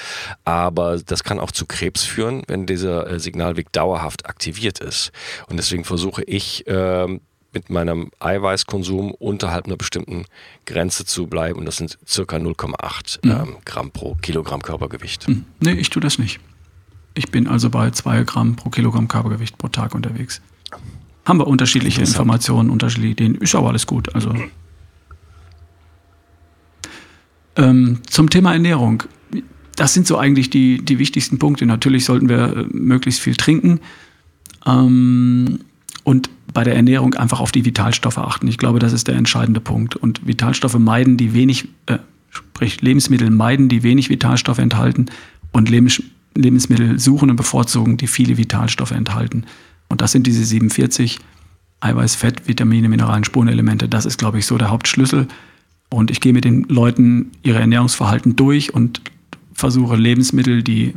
[0.44, 5.12] Aber das kann auch zu Krebs führen, wenn dieser äh, Signalweg dauerhaft aktiviert ist.
[5.48, 7.18] Und deswegen versuche ich äh,
[7.56, 10.26] mit meinem Eiweißkonsum unterhalb einer bestimmten
[10.66, 11.58] Grenze zu bleiben.
[11.60, 13.30] Und das sind circa 0,8 mhm.
[13.30, 15.26] ähm, Gramm pro Kilogramm Körpergewicht.
[15.26, 15.46] Mhm.
[15.60, 16.38] Nee, ich tue das nicht.
[17.14, 20.42] Ich bin also bei 2 Gramm pro Kilogramm Körpergewicht pro Tag unterwegs.
[21.24, 23.34] Haben wir unterschiedliche Informationen, unterschiedliche Ideen.
[23.36, 24.14] Ist aber alles gut.
[24.14, 24.34] Also
[27.56, 29.04] Ähm, zum Thema Ernährung.
[29.76, 31.64] Das sind so eigentlich die, die wichtigsten Punkte.
[31.64, 33.80] Natürlich sollten wir äh, möglichst viel trinken
[34.66, 35.60] ähm,
[36.06, 38.46] und bei der Ernährung einfach auf die Vitalstoffe achten.
[38.46, 39.96] Ich glaube, das ist der entscheidende Punkt.
[39.96, 41.98] Und Vitalstoffe meiden, die wenig, äh,
[42.30, 45.06] sprich Lebensmittel meiden, die wenig Vitalstoffe enthalten
[45.50, 46.00] und Lebens
[46.36, 49.46] Lebensmittel suchen und bevorzugen, die viele Vitalstoffe enthalten.
[49.88, 51.18] Und das sind diese 47
[51.80, 53.88] Eiweiß, Fett, Vitamine, Mineralien, Spurenelemente.
[53.88, 55.26] Das ist, glaube ich, so der Hauptschlüssel.
[55.90, 59.00] Und ich gehe mit den Leuten ihre Ernährungsverhalten durch und
[59.54, 60.94] versuche Lebensmittel, die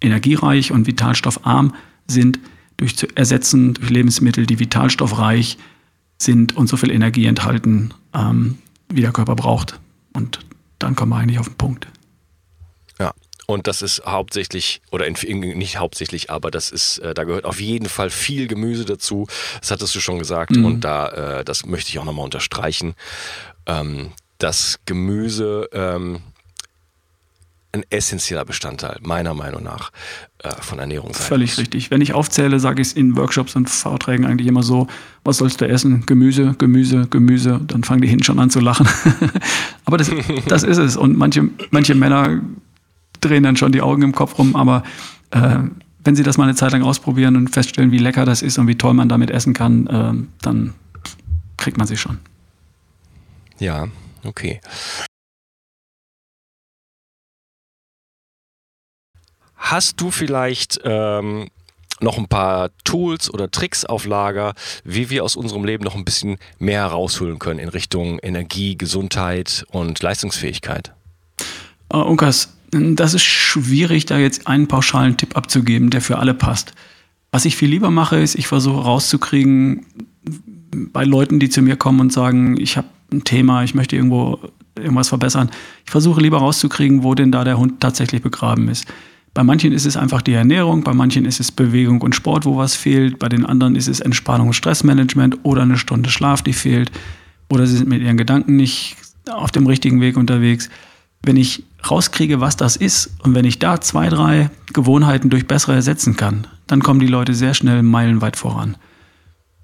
[0.00, 1.74] energiereich und vitalstoffarm
[2.08, 2.40] sind,
[2.78, 5.58] durch zu ersetzen durch Lebensmittel, die vitalstoffreich
[6.16, 9.78] sind und so viel Energie enthalten, ähm, wie der Körper braucht.
[10.14, 10.40] Und
[10.78, 11.88] dann kommen wir eigentlich auf den Punkt.
[12.98, 13.12] Ja,
[13.46, 17.88] und das ist hauptsächlich, oder nicht hauptsächlich, aber das ist, äh, da gehört auf jeden
[17.88, 19.26] Fall viel Gemüse dazu.
[19.60, 20.52] Das hattest du schon gesagt.
[20.52, 20.64] Mhm.
[20.64, 22.94] Und da, äh, das möchte ich auch nochmal unterstreichen.
[23.66, 26.20] Ähm, dass Gemüse ähm,
[27.72, 29.90] ein essentieller Bestandteil, meiner Meinung nach,
[30.38, 31.58] äh, von Ernährung sein Völlig muss.
[31.58, 31.90] richtig.
[31.90, 34.86] Wenn ich aufzähle, sage ich es in Workshops und Vorträgen eigentlich immer so,
[35.24, 36.06] was sollst du essen?
[36.06, 37.60] Gemüse, Gemüse, Gemüse.
[37.66, 38.88] Dann fangen die hinten schon an zu lachen.
[39.84, 40.10] aber das,
[40.46, 40.96] das ist es.
[40.96, 42.40] Und manche, manche Männer
[43.20, 44.82] drehen dann schon die Augen im Kopf rum, aber
[45.32, 45.58] äh,
[46.04, 48.66] wenn sie das mal eine Zeit lang ausprobieren und feststellen, wie lecker das ist und
[48.66, 50.72] wie toll man damit essen kann, äh, dann
[51.58, 52.18] kriegt man sie schon.
[53.58, 53.88] Ja,
[54.24, 54.60] Okay.
[59.70, 61.48] Hast du vielleicht ähm,
[62.00, 66.06] noch ein paar Tools oder Tricks auf Lager, wie wir aus unserem Leben noch ein
[66.06, 70.94] bisschen mehr herausholen können in Richtung Energie, Gesundheit und Leistungsfähigkeit?
[71.92, 76.72] Uh, Unkas, das ist schwierig, da jetzt einen pauschalen Tipp abzugeben, der für alle passt.
[77.30, 79.84] Was ich viel lieber mache, ist, ich versuche rauszukriegen
[80.70, 84.38] bei Leuten, die zu mir kommen und sagen, ich habe ein Thema, ich möchte irgendwo
[84.76, 85.50] irgendwas verbessern.
[85.84, 88.86] Ich versuche lieber rauszukriegen, wo denn da der Hund tatsächlich begraben ist.
[89.38, 92.56] Bei manchen ist es einfach die Ernährung, bei manchen ist es Bewegung und Sport, wo
[92.56, 96.52] was fehlt, bei den anderen ist es Entspannung und Stressmanagement oder eine Stunde Schlaf, die
[96.52, 96.90] fehlt,
[97.48, 98.96] oder sie sind mit ihren Gedanken nicht
[99.30, 100.70] auf dem richtigen Weg unterwegs.
[101.22, 105.74] Wenn ich rauskriege, was das ist und wenn ich da zwei, drei Gewohnheiten durch bessere
[105.74, 108.76] ersetzen kann, dann kommen die Leute sehr schnell meilenweit voran.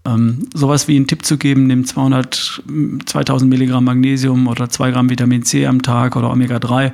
[0.07, 2.63] Ähm, sowas wie einen Tipp zu geben, nimm 200,
[3.07, 6.93] 2000 Milligramm Magnesium oder 2 Gramm Vitamin C am Tag oder Omega-3,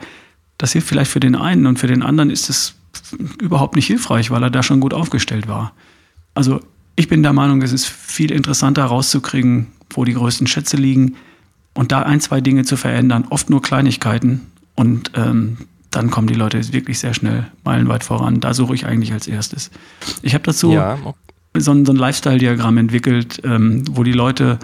[0.61, 2.75] das hilft vielleicht für den einen und für den anderen ist es
[3.41, 5.73] überhaupt nicht hilfreich, weil er da schon gut aufgestellt war.
[6.35, 6.61] Also
[6.97, 11.17] ich bin der Meinung, es ist viel interessanter herauszukriegen, wo die größten Schätze liegen
[11.73, 14.43] und da ein, zwei Dinge zu verändern, oft nur Kleinigkeiten
[14.75, 15.57] und ähm,
[15.91, 18.41] dann kommen die Leute wirklich sehr schnell meilenweit voran.
[18.41, 19.71] Da suche ich eigentlich als erstes.
[20.21, 20.99] Ich habe dazu ja,
[21.57, 24.59] so ein, so ein Lifestyle-Diagramm entwickelt, ähm, wo die Leute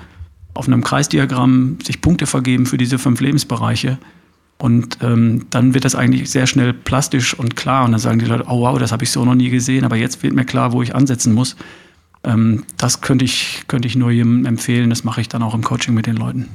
[0.52, 3.96] auf einem Kreisdiagramm sich Punkte vergeben für diese fünf Lebensbereiche.
[4.58, 7.84] Und ähm, dann wird das eigentlich sehr schnell plastisch und klar.
[7.84, 9.96] Und dann sagen die Leute, oh wow, das habe ich so noch nie gesehen, aber
[9.96, 11.56] jetzt wird mir klar, wo ich ansetzen muss.
[12.24, 14.88] Ähm, das könnte ich, könnte ich nur jedem empfehlen.
[14.88, 16.48] Das mache ich dann auch im Coaching mit den Leuten.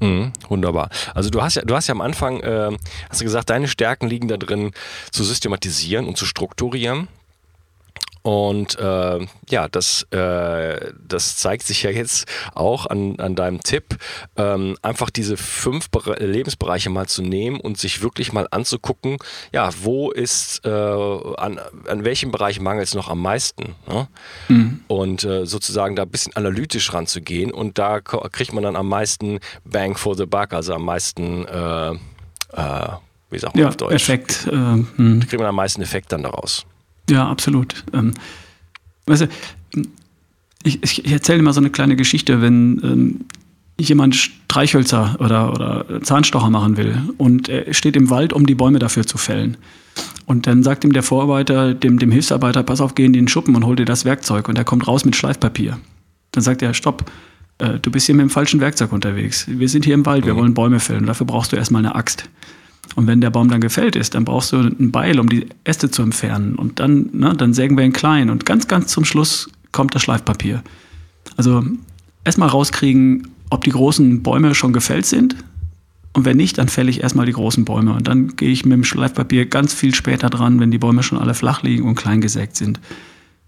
[0.00, 0.88] Mhm, wunderbar.
[1.14, 2.70] Also du hast ja, du hast ja am Anfang, äh,
[3.10, 4.70] hast du gesagt, deine Stärken liegen da drin,
[5.10, 7.08] zu systematisieren und zu strukturieren.
[8.22, 13.96] Und äh, ja, das, äh, das zeigt sich ja jetzt auch an, an deinem Tipp,
[14.36, 19.16] ähm, einfach diese fünf Bere Lebensbereiche mal zu nehmen und sich wirklich mal anzugucken,
[19.52, 23.74] ja, wo ist, äh, an, an welchem Bereich mangelt es noch am meisten?
[23.88, 24.08] Ne?
[24.48, 24.80] Mhm.
[24.86, 29.40] Und äh, sozusagen da ein bisschen analytisch ranzugehen und da kriegt man dann am meisten
[29.64, 32.88] Bang for the Buck, also am meisten, äh, äh,
[33.30, 33.94] wie sagt man ja, auf Deutsch?
[33.94, 34.46] Effekt.
[34.46, 35.20] Äh, hm.
[35.20, 36.66] kriegt man am meisten Effekt dann daraus.
[37.10, 37.84] Ja, absolut.
[37.92, 38.14] Ähm,
[39.06, 39.28] weißt du,
[40.62, 43.20] ich, ich erzähle immer so eine kleine Geschichte, wenn ähm,
[43.78, 48.78] jemand Streichhölzer oder, oder Zahnstocher machen will und er steht im Wald, um die Bäume
[48.78, 49.56] dafür zu fällen.
[50.26, 53.56] Und dann sagt ihm der Vorarbeiter, dem, dem Hilfsarbeiter, pass auf, geh in den Schuppen
[53.56, 54.48] und hol dir das Werkzeug.
[54.48, 55.80] Und er kommt raus mit Schleifpapier.
[56.30, 57.10] Dann sagt er, stopp,
[57.58, 59.46] äh, du bist hier mit dem falschen Werkzeug unterwegs.
[59.48, 60.38] Wir sind hier im Wald, wir mhm.
[60.38, 61.06] wollen Bäume fällen.
[61.06, 62.28] Dafür brauchst du erstmal eine Axt.
[62.96, 65.90] Und wenn der Baum dann gefällt ist, dann brauchst du ein Beil, um die Äste
[65.90, 66.56] zu entfernen.
[66.56, 68.30] Und dann, ne, dann sägen wir ihn klein.
[68.30, 70.62] Und ganz, ganz zum Schluss kommt das Schleifpapier.
[71.36, 71.64] Also
[72.24, 75.36] erstmal rauskriegen, ob die großen Bäume schon gefällt sind.
[76.12, 77.94] Und wenn nicht, dann fälle ich erstmal die großen Bäume.
[77.94, 81.18] Und dann gehe ich mit dem Schleifpapier ganz viel später dran, wenn die Bäume schon
[81.18, 82.80] alle flach liegen und klein gesägt sind.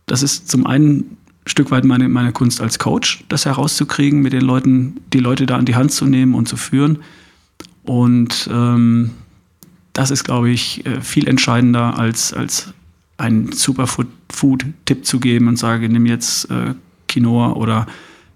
[0.06, 4.32] Das ist zum einen ein Stück weit meine, meine Kunst als Coach, das herauszukriegen, mit
[4.32, 6.98] den Leuten, die Leute da an die Hand zu nehmen und zu führen.
[7.82, 9.10] Und ähm,
[9.92, 12.72] das ist, glaube ich, äh, viel entscheidender als, als
[13.18, 16.74] einen Superfood-Tipp zu geben und sage, nimm jetzt äh,
[17.08, 17.86] Quinoa oder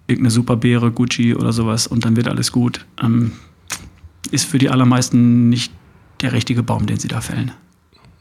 [0.06, 2.84] irgendeine Superbeere, Gucci oder sowas und dann wird alles gut.
[3.02, 3.32] Ähm,
[4.30, 5.72] ist für die allermeisten nicht
[6.20, 7.52] der richtige Baum, den sie da fällen.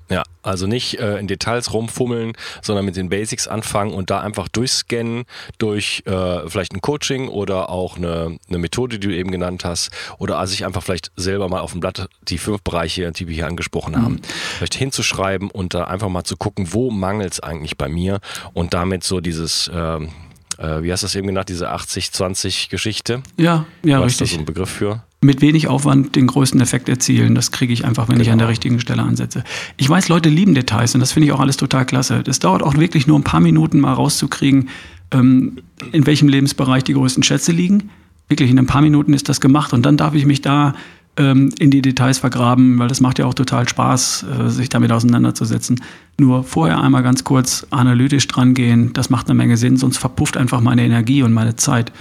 [0.10, 4.48] Ja, also nicht äh, in Details rumfummeln, sondern mit den Basics anfangen und da einfach
[4.48, 5.26] durchscannen
[5.58, 9.90] durch äh, vielleicht ein Coaching oder auch eine, eine Methode, die du eben genannt hast,
[10.20, 13.48] oder sich einfach vielleicht selber mal auf dem Blatt die fünf Bereiche, die wir hier
[13.48, 14.22] angesprochen haben, mhm.
[14.58, 18.20] vielleicht hinzuschreiben und da einfach mal zu gucken, wo mangelt es eigentlich bei mir
[18.54, 20.12] und damit so dieses ähm,
[20.58, 23.24] äh, wie hast du das eben genannt, diese 80-20-Geschichte?
[23.38, 24.22] Ja, ja, Was richtig.
[24.26, 25.04] Ist da so ein Begriff für?
[25.26, 27.34] Mit wenig Aufwand den größten Effekt erzielen.
[27.34, 28.22] Das kriege ich einfach, wenn genau.
[28.22, 28.52] ich an der genau.
[28.52, 29.44] richtigen Stelle ansetze.
[29.76, 32.22] Ich weiß, Leute lieben Details und das finde ich auch alles total klasse.
[32.22, 34.70] Das dauert auch wirklich nur ein paar Minuten mal rauszukriegen,
[35.10, 35.58] ähm,
[35.92, 37.90] in welchem Lebensbereich die größten Schätze liegen.
[38.28, 40.76] Wirklich in ein paar Minuten ist das gemacht und dann darf ich mich da
[41.18, 44.92] ähm, in die Details vergraben, weil das macht ja auch total Spaß, äh, sich damit
[44.92, 45.82] auseinanderzusetzen.
[46.20, 50.38] Nur vorher einmal ganz kurz analytisch dran gehen, das macht eine Menge Sinn, sonst verpufft
[50.38, 51.92] einfach meine Energie und meine Zeit.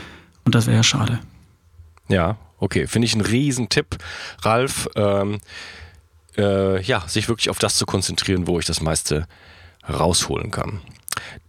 [0.45, 1.21] Und das wäre ja schade.
[2.09, 2.87] Ja, okay.
[2.87, 3.97] Finde ich einen Riesentipp,
[4.43, 4.89] Ralf.
[4.97, 5.39] Ähm,
[6.37, 9.27] äh, ja, sich wirklich auf das zu konzentrieren, wo ich das meiste
[9.89, 10.81] rausholen kann.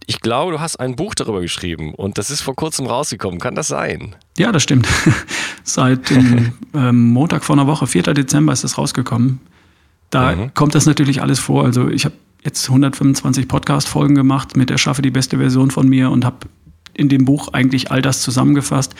[0.06, 3.40] Ich glaube, du hast ein Buch darüber geschrieben und das ist vor kurzem rausgekommen.
[3.40, 4.14] Kann das sein?
[4.38, 4.86] Ja, das stimmt.
[5.64, 8.02] Seit dem ähm, Montag vor einer Woche, 4.
[8.14, 9.40] Dezember, ist das rausgekommen.
[10.10, 10.54] Da mhm.
[10.54, 11.64] kommt das natürlich alles vor.
[11.64, 12.14] Also ich habe
[12.44, 16.46] jetzt 125 Podcast-Folgen gemacht mit Erschaffe die beste Version von mir und habe
[16.94, 18.94] in dem Buch eigentlich all das zusammengefasst,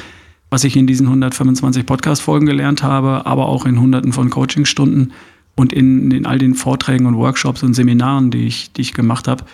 [0.50, 5.12] was ich in diesen 125 Podcast-Folgen gelernt habe, aber auch in hunderten von Coachingstunden
[5.56, 9.26] und in, in all den Vorträgen und Workshops und Seminaren, die ich, die ich gemacht
[9.26, 9.44] habe.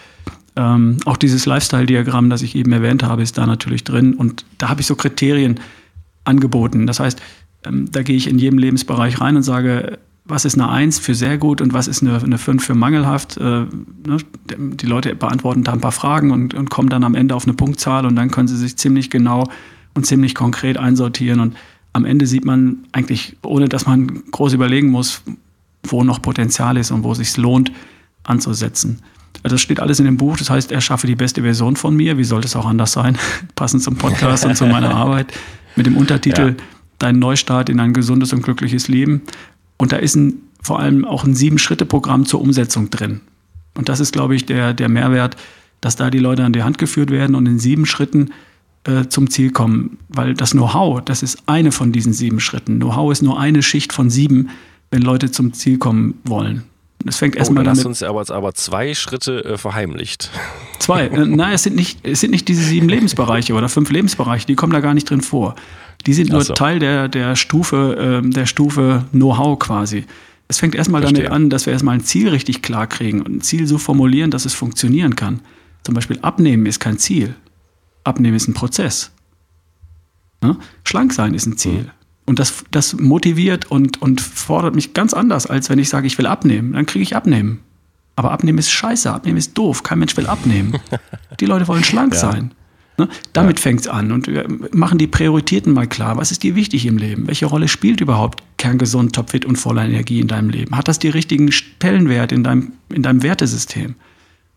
[0.55, 4.15] Ähm, auch dieses Lifestyle-Diagramm, das ich eben erwähnt habe, ist da natürlich drin.
[4.15, 5.61] Und da habe ich so Kriterien
[6.25, 6.87] angeboten.
[6.87, 7.23] Das heißt,
[7.65, 11.15] ähm, da gehe ich in jedem Lebensbereich rein und sage, was ist eine Eins für
[11.15, 13.39] sehr gut und was ist eine, eine 5 für mangelhaft.
[13.39, 14.19] Äh, ne?
[14.57, 17.55] Die Leute beantworten da ein paar Fragen und, und kommen dann am Ende auf eine
[17.55, 19.49] Punktzahl und dann können sie sich ziemlich genau
[19.95, 21.41] und ziemlich konkret einsortieren.
[21.41, 21.57] Und
[21.93, 25.23] am Ende sieht man eigentlich, ohne dass man groß überlegen muss,
[25.85, 27.73] wo noch Potenzial ist und wo es sich lohnt,
[28.25, 29.03] anzusetzen.
[29.43, 30.37] Das steht alles in dem Buch.
[30.37, 32.17] Das heißt, erschaffe die beste Version von mir.
[32.17, 33.19] Wie sollte es auch anders sein?
[33.55, 35.33] Passend zum Podcast und zu meiner Arbeit.
[35.75, 36.65] Mit dem Untertitel ja.
[36.99, 39.23] Dein Neustart in ein gesundes und glückliches Leben.
[39.77, 43.21] Und da ist ein, vor allem auch ein Sieben-Schritte-Programm zur Umsetzung drin.
[43.75, 45.37] Und das ist, glaube ich, der, der Mehrwert,
[45.81, 48.31] dass da die Leute an die Hand geführt werden und in sieben Schritten
[48.85, 49.99] äh, zum Ziel kommen.
[50.09, 52.79] Weil das Know-how, das ist eine von diesen sieben Schritten.
[52.79, 54.51] Know-how ist nur eine Schicht von sieben,
[54.91, 56.65] wenn Leute zum Ziel kommen wollen.
[57.07, 57.81] Es fängt erstmal oh, damit.
[57.81, 60.31] Hast uns aber, aber zwei Schritte äh, verheimlicht.
[60.79, 61.07] Zwei.
[61.13, 64.55] Äh, nein, es sind nicht, es sind nicht diese sieben Lebensbereiche oder fünf Lebensbereiche, die
[64.55, 65.55] kommen da gar nicht drin vor.
[66.07, 66.55] Die sind nur so.
[66.55, 70.05] Teil der, der Stufe, äh, der Stufe Know-how quasi.
[70.49, 73.41] Es fängt erstmal damit an, dass wir erstmal ein Ziel richtig klar kriegen und ein
[73.41, 75.41] Ziel so formulieren, dass es funktionieren kann.
[75.83, 77.35] Zum Beispiel abnehmen ist kein Ziel.
[78.05, 79.11] Abnehmen ist ein Prozess.
[80.43, 80.57] Ne?
[80.85, 81.91] Schlank sein ist ein Ziel.
[82.25, 86.19] Und das, das motiviert und, und fordert mich ganz anders, als wenn ich sage, ich
[86.19, 86.73] will abnehmen.
[86.73, 87.61] Dann kriege ich abnehmen.
[88.15, 89.83] Aber abnehmen ist scheiße, abnehmen ist doof.
[89.83, 90.79] Kein Mensch will abnehmen.
[91.41, 92.21] Die Leute wollen schlank ja.
[92.21, 92.55] sein.
[92.99, 93.09] Ne?
[93.33, 93.63] Damit ja.
[93.63, 94.13] fängt es an.
[94.13, 96.17] Und wir machen die Prioritäten mal klar.
[96.19, 97.27] Was ist dir wichtig im Leben?
[97.27, 100.77] Welche Rolle spielt überhaupt kerngesund, topfit und voller Energie in deinem Leben?
[100.77, 103.95] Hat das die richtigen Stellenwert in deinem, in deinem Wertesystem?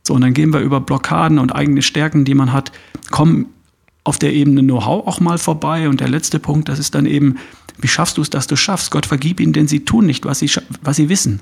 [0.08, 2.72] So, und dann gehen wir über Blockaden und eigene Stärken, die man hat,
[3.10, 3.48] kommen
[4.04, 5.90] auf der Ebene Know-how auch mal vorbei.
[5.90, 7.38] Und der letzte Punkt, das ist dann eben,
[7.80, 8.92] wie schaffst du es, dass du schaffst?
[8.92, 11.42] Gott vergib ihnen, denn sie tun nicht, was sie, was sie wissen.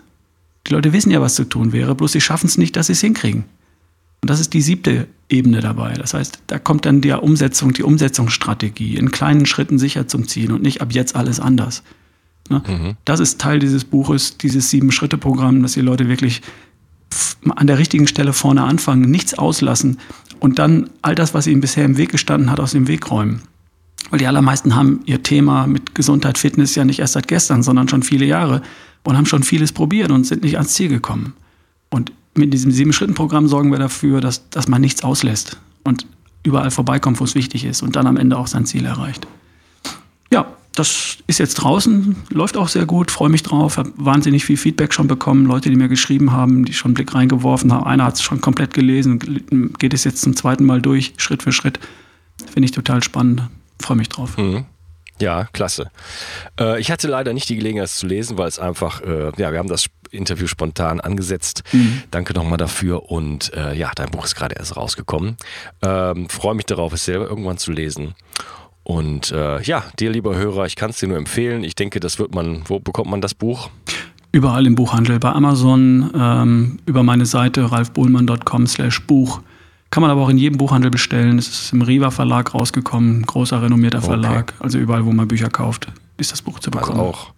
[0.67, 2.93] Die Leute wissen ja, was zu tun wäre, bloß sie schaffen es nicht, dass sie
[2.93, 3.43] es hinkriegen.
[4.21, 5.93] Und das ist die siebte Ebene dabei.
[5.93, 10.53] Das heißt, da kommt dann die Umsetzung, die Umsetzungsstrategie, in kleinen Schritten sicher zum Ziel
[10.53, 11.83] und nicht ab jetzt alles anders.
[12.49, 12.63] Ne?
[12.65, 12.95] Mhm.
[13.03, 16.41] Das ist Teil dieses Buches, dieses Sieben-Schritte-Programm, dass die Leute wirklich
[17.55, 19.99] an der richtigen Stelle vorne anfangen, nichts auslassen
[20.39, 23.41] und dann all das, was ihnen bisher im Weg gestanden hat, aus dem Weg räumen.
[24.09, 27.87] Weil die allermeisten haben ihr Thema mit Gesundheit, Fitness ja nicht erst seit gestern, sondern
[27.87, 28.61] schon viele Jahre
[29.03, 31.33] und haben schon vieles probiert und sind nicht ans Ziel gekommen.
[31.89, 36.05] Und mit diesem Sieben-Schritten-Programm sorgen wir dafür, dass, dass man nichts auslässt und
[36.43, 39.27] überall vorbeikommt, wo es wichtig ist und dann am Ende auch sein Ziel erreicht.
[40.31, 44.57] Ja, das ist jetzt draußen, läuft auch sehr gut, freue mich drauf, habe wahnsinnig viel
[44.57, 47.85] Feedback schon bekommen, Leute, die mir geschrieben haben, die schon einen Blick reingeworfen haben.
[47.85, 49.19] Einer hat es schon komplett gelesen,
[49.77, 51.79] geht es jetzt zum zweiten Mal durch, Schritt für Schritt.
[52.51, 53.43] Finde ich total spannend,
[53.79, 54.37] freue mich drauf.
[54.37, 54.65] Mhm.
[55.19, 55.91] Ja, klasse.
[56.59, 59.51] Äh, ich hatte leider nicht die Gelegenheit, es zu lesen, weil es einfach, äh, ja,
[59.51, 61.63] wir haben das Interview spontan angesetzt.
[61.71, 62.03] Mhm.
[62.11, 63.11] Danke nochmal dafür.
[63.11, 65.37] Und äh, ja, dein Buch ist gerade erst rausgekommen.
[65.81, 68.15] Ähm, Freue mich darauf, es selber irgendwann zu lesen.
[68.83, 71.63] Und äh, ja, dir, lieber Hörer, ich kann es dir nur empfehlen.
[71.63, 73.69] Ich denke, das wird man, wo bekommt man das Buch?
[74.31, 79.41] Überall im Buchhandel, bei Amazon, ähm, über meine Seite ralfbohlmann.com slash Buch.
[79.89, 81.37] Kann man aber auch in jedem Buchhandel bestellen.
[81.37, 84.07] Es ist im Riva Verlag rausgekommen, großer renommierter okay.
[84.07, 84.53] Verlag.
[84.59, 86.99] Also überall, wo man Bücher kauft, ist das Buch zu also bekommen.
[86.99, 87.33] Also auch,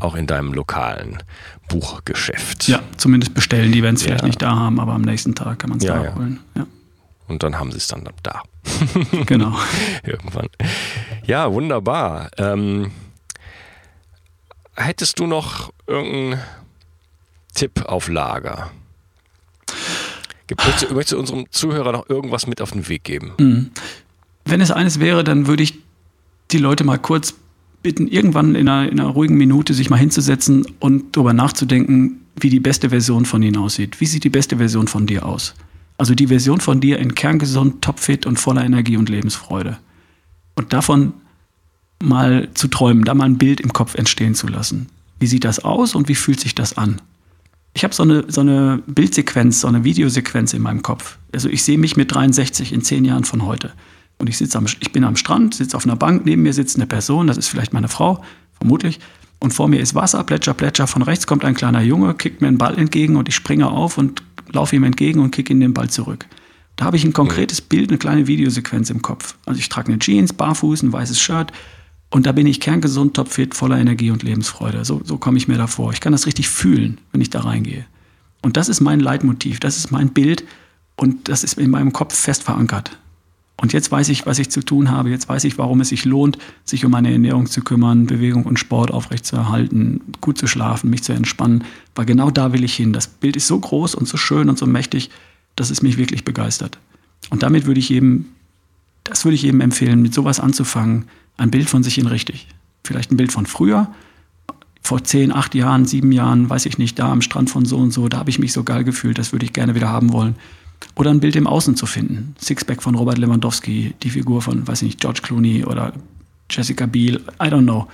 [0.00, 1.22] auch in deinem lokalen
[1.68, 2.66] Buchgeschäft.
[2.66, 3.70] Ja, zumindest bestellen.
[3.70, 4.08] Die werden es ja.
[4.08, 6.14] vielleicht nicht da haben, aber am nächsten Tag kann man es ja, da ja.
[6.16, 6.40] holen.
[6.56, 6.66] Ja.
[7.28, 8.42] Und dann haben sie es dann da.
[9.26, 9.58] genau.
[10.04, 10.48] Irgendwann.
[11.26, 12.30] Ja, wunderbar.
[12.38, 12.92] Ähm,
[14.74, 16.40] hättest du noch irgendeinen
[17.54, 18.70] Tipp auf Lager?
[20.48, 23.32] Möchtest du, möchtest du unserem Zuhörer noch irgendwas mit auf den Weg geben?
[23.38, 23.70] Mhm.
[24.44, 25.80] Wenn es eines wäre, dann würde ich
[26.52, 27.34] die Leute mal kurz
[27.82, 32.50] bitten, irgendwann in einer, in einer ruhigen Minute sich mal hinzusetzen und darüber nachzudenken, wie
[32.50, 34.00] die beste Version von ihnen aussieht.
[34.00, 35.54] Wie sieht die beste Version von dir aus?
[35.98, 39.78] Also die Version von dir in kerngesund, topfit und voller Energie und Lebensfreude.
[40.54, 41.14] Und davon
[42.02, 44.88] mal zu träumen, da mal ein Bild im Kopf entstehen zu lassen.
[45.18, 47.00] Wie sieht das aus und wie fühlt sich das an?
[47.72, 51.18] Ich habe so eine, so eine Bildsequenz, so eine Videosequenz in meinem Kopf.
[51.34, 53.72] Also ich sehe mich mit 63 in zehn Jahren von heute.
[54.18, 56.76] Und ich, sitz am, ich bin am Strand, sitze auf einer Bank, neben mir sitzt
[56.76, 58.22] eine Person, das ist vielleicht meine Frau,
[58.54, 58.98] vermutlich.
[59.38, 60.86] Und vor mir ist Wasser, Plätscher, Plätscher.
[60.86, 63.98] Von rechts kommt ein kleiner Junge, kickt mir einen Ball entgegen und ich springe auf
[63.98, 66.26] und laufe ihm entgegen und kicke ihm den Ball zurück.
[66.76, 69.36] Da habe ich ein konkretes Bild, eine kleine Videosequenz im Kopf.
[69.46, 71.52] Also ich trage eine Jeans, barfuß, ein weißes Shirt
[72.10, 74.84] und da bin ich kerngesund, topfit, voller Energie und Lebensfreude.
[74.84, 75.92] So, so komme ich mir da vor.
[75.92, 77.86] Ich kann das richtig fühlen, wenn ich da reingehe.
[78.42, 80.44] Und das ist mein Leitmotiv, das ist mein Bild
[80.96, 82.98] und das ist in meinem Kopf fest verankert.
[83.58, 85.08] Und jetzt weiß ich, was ich zu tun habe.
[85.08, 88.58] Jetzt weiß ich, warum es sich lohnt, sich um meine Ernährung zu kümmern, Bewegung und
[88.58, 91.64] Sport aufrechtzuerhalten, gut zu schlafen, mich zu entspannen.
[91.94, 92.92] Weil genau da will ich hin.
[92.92, 95.10] Das Bild ist so groß und so schön und so mächtig,
[95.56, 96.78] dass es mich wirklich begeistert.
[97.30, 98.34] Und damit würde ich eben,
[99.04, 101.06] das würde ich eben empfehlen, mit sowas anzufangen.
[101.38, 102.48] Ein Bild von sich in richtig.
[102.84, 103.88] Vielleicht ein Bild von früher,
[104.82, 107.90] vor zehn, acht Jahren, sieben Jahren, weiß ich nicht, da am Strand von so und
[107.90, 110.36] so, da habe ich mich so geil gefühlt, das würde ich gerne wieder haben wollen.
[110.94, 112.34] Oder ein Bild im Außen zu finden.
[112.40, 115.92] Sixpack von Robert Lewandowski, die Figur von, weiß ich nicht, George Clooney oder
[116.50, 117.88] Jessica Biel, I don't know.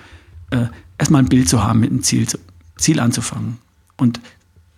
[0.50, 0.66] Äh,
[0.98, 2.26] erstmal ein Bild zu haben mit einem Ziel,
[2.76, 3.58] Ziel anzufangen.
[3.96, 4.20] Und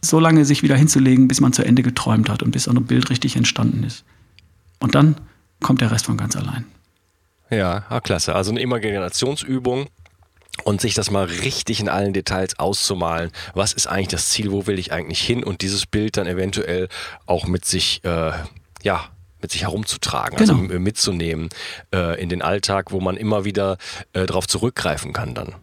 [0.00, 2.84] so lange sich wieder hinzulegen, bis man zu Ende geträumt hat und bis so ein
[2.84, 4.04] Bild richtig entstanden ist.
[4.80, 5.16] Und dann
[5.60, 6.64] kommt der Rest von ganz allein.
[7.50, 8.34] Ja, ah, klasse.
[8.34, 9.86] Also eine Imaginationsübung
[10.62, 13.30] und sich das mal richtig in allen Details auszumalen.
[13.54, 14.52] Was ist eigentlich das Ziel?
[14.52, 15.42] Wo will ich eigentlich hin?
[15.42, 16.88] Und dieses Bild dann eventuell
[17.26, 18.32] auch mit sich, äh,
[18.82, 19.04] ja,
[19.42, 20.68] mit sich herumzutragen, also genau.
[20.68, 21.48] also mitzunehmen
[21.92, 23.76] äh, in den Alltag, wo man immer wieder
[24.12, 25.54] äh, darauf zurückgreifen kann dann.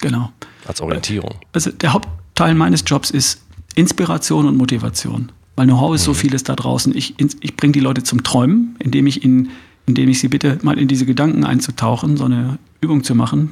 [0.00, 0.30] Genau.
[0.66, 1.34] Als Orientierung.
[1.52, 3.42] Also der Hauptteil meines Jobs ist
[3.74, 5.32] Inspiration und Motivation.
[5.56, 6.06] Weil Know-how ist mhm.
[6.06, 6.96] so vieles da draußen.
[6.96, 9.50] Ich, ich bringe die Leute zum Träumen, indem ich ihnen,
[9.86, 13.50] indem ich sie bitte, mal in diese Gedanken einzutauchen, so eine Übung zu machen,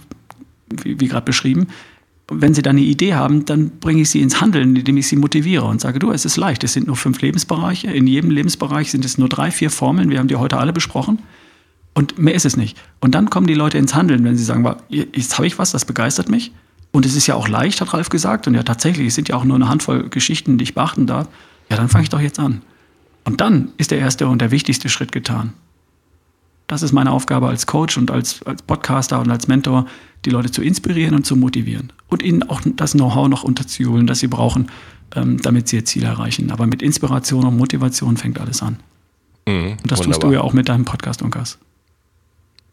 [0.82, 1.68] wie, wie gerade beschrieben.
[2.30, 5.16] Wenn Sie dann eine Idee haben, dann bringe ich Sie ins Handeln, indem ich Sie
[5.16, 8.90] motiviere und sage, du, es ist leicht, es sind nur fünf Lebensbereiche, in jedem Lebensbereich
[8.90, 11.18] sind es nur drei, vier Formeln, wir haben die heute alle besprochen
[11.94, 12.78] und mehr ist es nicht.
[13.01, 15.84] Und dann kommen die Leute ins Handeln, wenn sie sagen, jetzt habe ich was, das
[15.84, 16.53] begeistert mich
[16.92, 19.36] und es ist ja auch leicht, hat Ralf gesagt, und ja tatsächlich, es sind ja
[19.36, 21.28] auch nur eine Handvoll Geschichten, die ich beachten darf,
[21.70, 22.62] ja, dann fange ich doch jetzt an.
[23.24, 25.55] Und dann ist der erste und der wichtigste Schritt getan.
[26.66, 29.86] Das ist meine Aufgabe als Coach und als, als Podcaster und als Mentor,
[30.24, 31.92] die Leute zu inspirieren und zu motivieren.
[32.08, 34.70] Und ihnen auch das Know-how noch unterzuholen, das sie brauchen,
[35.14, 36.50] ähm, damit sie ihr Ziel erreichen.
[36.50, 38.78] Aber mit Inspiration und Motivation fängt alles an.
[39.46, 40.30] Mhm, Und das tust wunderbar.
[40.30, 41.58] du ja auch mit deinem Podcast, Unkas.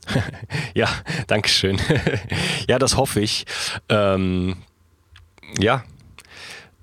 [0.73, 0.87] Ja,
[1.27, 1.79] danke schön.
[2.67, 3.45] ja, das hoffe ich.
[3.89, 4.55] Ähm,
[5.59, 5.83] ja,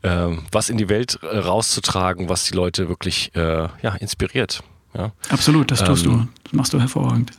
[0.03, 4.63] ähm, was in die Welt äh, rauszutragen, was die Leute wirklich äh, ja, inspiriert.
[4.97, 5.13] Ja.
[5.29, 6.29] Absolut, das tust Ähm, du.
[6.45, 7.33] Das machst du hervorragend.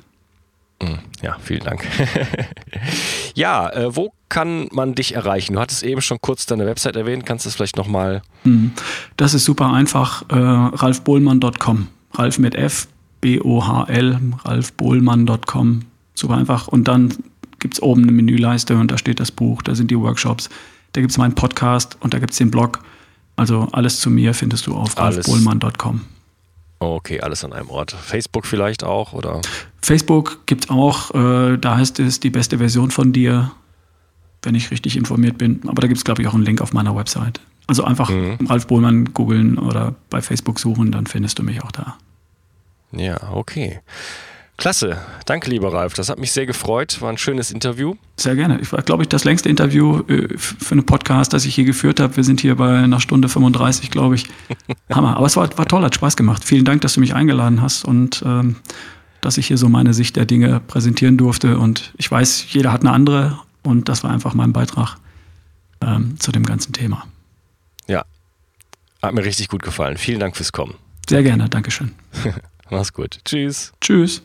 [0.81, 1.85] Mm, Ja, vielen Dank.
[3.35, 5.53] ja, äh, wo kann man dich erreichen?
[5.53, 7.25] Du hattest eben schon kurz deine Website erwähnt.
[7.25, 8.21] Kannst du das vielleicht nochmal?
[8.43, 8.71] Mhm.
[9.15, 10.23] Das ist super einfach.
[10.29, 11.87] Äh, ralfbohlmann.com.
[12.13, 12.87] Ralf mit F,
[13.21, 15.81] B-O-H-L, ralfbohlmann.com.
[16.13, 16.67] Super einfach.
[16.67, 17.13] Und dann
[17.59, 20.49] gibt es oben eine Menüleiste und da steht das Buch, da sind die Workshops,
[20.93, 22.83] da gibt es meinen Podcast und da gibt es den Blog.
[23.35, 26.01] Also alles zu mir findest du auf ralfbohlmann.com.
[26.79, 27.91] Okay, alles an einem Ort.
[27.91, 29.41] Facebook vielleicht auch oder?
[29.81, 33.51] Facebook gibt es auch, äh, da heißt es die beste Version von dir,
[34.43, 35.61] wenn ich richtig informiert bin.
[35.67, 37.39] Aber da gibt es, glaube ich, auch einen Link auf meiner Website.
[37.65, 38.37] Also einfach Mhm.
[38.47, 41.97] Ralf Bohlmann googeln oder bei Facebook suchen, dann findest du mich auch da.
[42.91, 43.79] Ja, okay.
[44.57, 44.97] Klasse.
[45.25, 45.93] Danke, lieber Ralf.
[45.93, 46.99] Das hat mich sehr gefreut.
[46.99, 47.93] War ein schönes Interview.
[48.17, 48.59] Sehr gerne.
[48.59, 51.99] Ich war, glaube ich, das längste Interview äh, für einen Podcast, das ich je geführt
[51.99, 52.17] habe.
[52.17, 54.25] Wir sind hier bei einer Stunde 35, glaube ich.
[54.91, 55.15] Hammer.
[55.15, 56.43] Aber es war, war toll, hat Spaß gemacht.
[56.43, 58.55] Vielen Dank, dass du mich eingeladen hast und ähm,
[59.21, 61.59] dass ich hier so meine Sicht der Dinge präsentieren durfte.
[61.59, 64.97] Und ich weiß, jeder hat eine andere und das war einfach mein Beitrag
[65.81, 67.05] ähm, zu dem ganzen Thema.
[67.87, 68.05] Ja,
[69.03, 69.97] hat mir richtig gut gefallen.
[69.97, 70.75] Vielen Dank fürs Kommen.
[71.07, 71.47] Sehr gerne.
[71.47, 71.93] Dankeschön.
[72.71, 73.19] Mach's gut.
[73.23, 73.71] Tschüss.
[73.79, 74.23] Tschüss.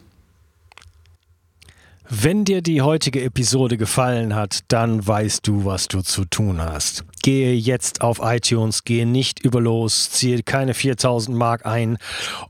[2.14, 7.06] Wenn dir die heutige Episode gefallen hat, dann weißt du, was du zu tun hast.
[7.22, 11.96] Gehe jetzt auf iTunes, gehe nicht über los, ziehe keine 4000 Mark ein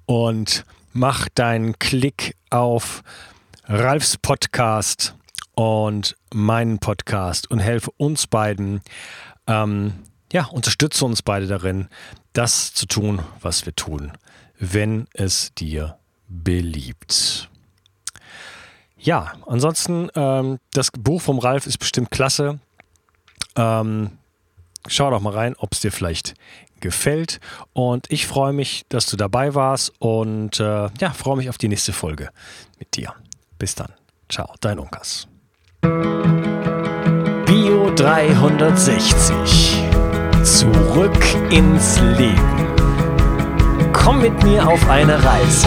[0.05, 3.05] und mach deinen Klick auf
[3.67, 5.15] Ralfs Podcast
[5.55, 8.81] und meinen Podcast und helfe uns beiden,
[9.47, 9.93] ähm,
[10.33, 11.87] ja, unterstütze uns beide darin,
[12.33, 14.11] das zu tun, was wir tun,
[14.59, 17.49] wenn es dir beliebt.
[19.03, 22.61] Ja, ansonsten, ähm, das Buch vom Ralf ist bestimmt klasse.
[23.57, 24.13] Ähm,
[24.87, 26.35] schau doch mal rein, ob es dir vielleicht
[26.81, 27.41] gefällt.
[27.73, 31.67] Und ich freue mich, dass du dabei warst und äh, ja, freue mich auf die
[31.69, 32.31] nächste Folge
[32.79, 33.13] mit dir.
[33.59, 33.93] Bis dann.
[34.29, 35.27] Ciao, dein Unkas.
[37.47, 39.83] Bio 360.
[40.45, 42.73] Zurück ins Leben.
[43.93, 45.67] Komm mit mir auf eine Reise.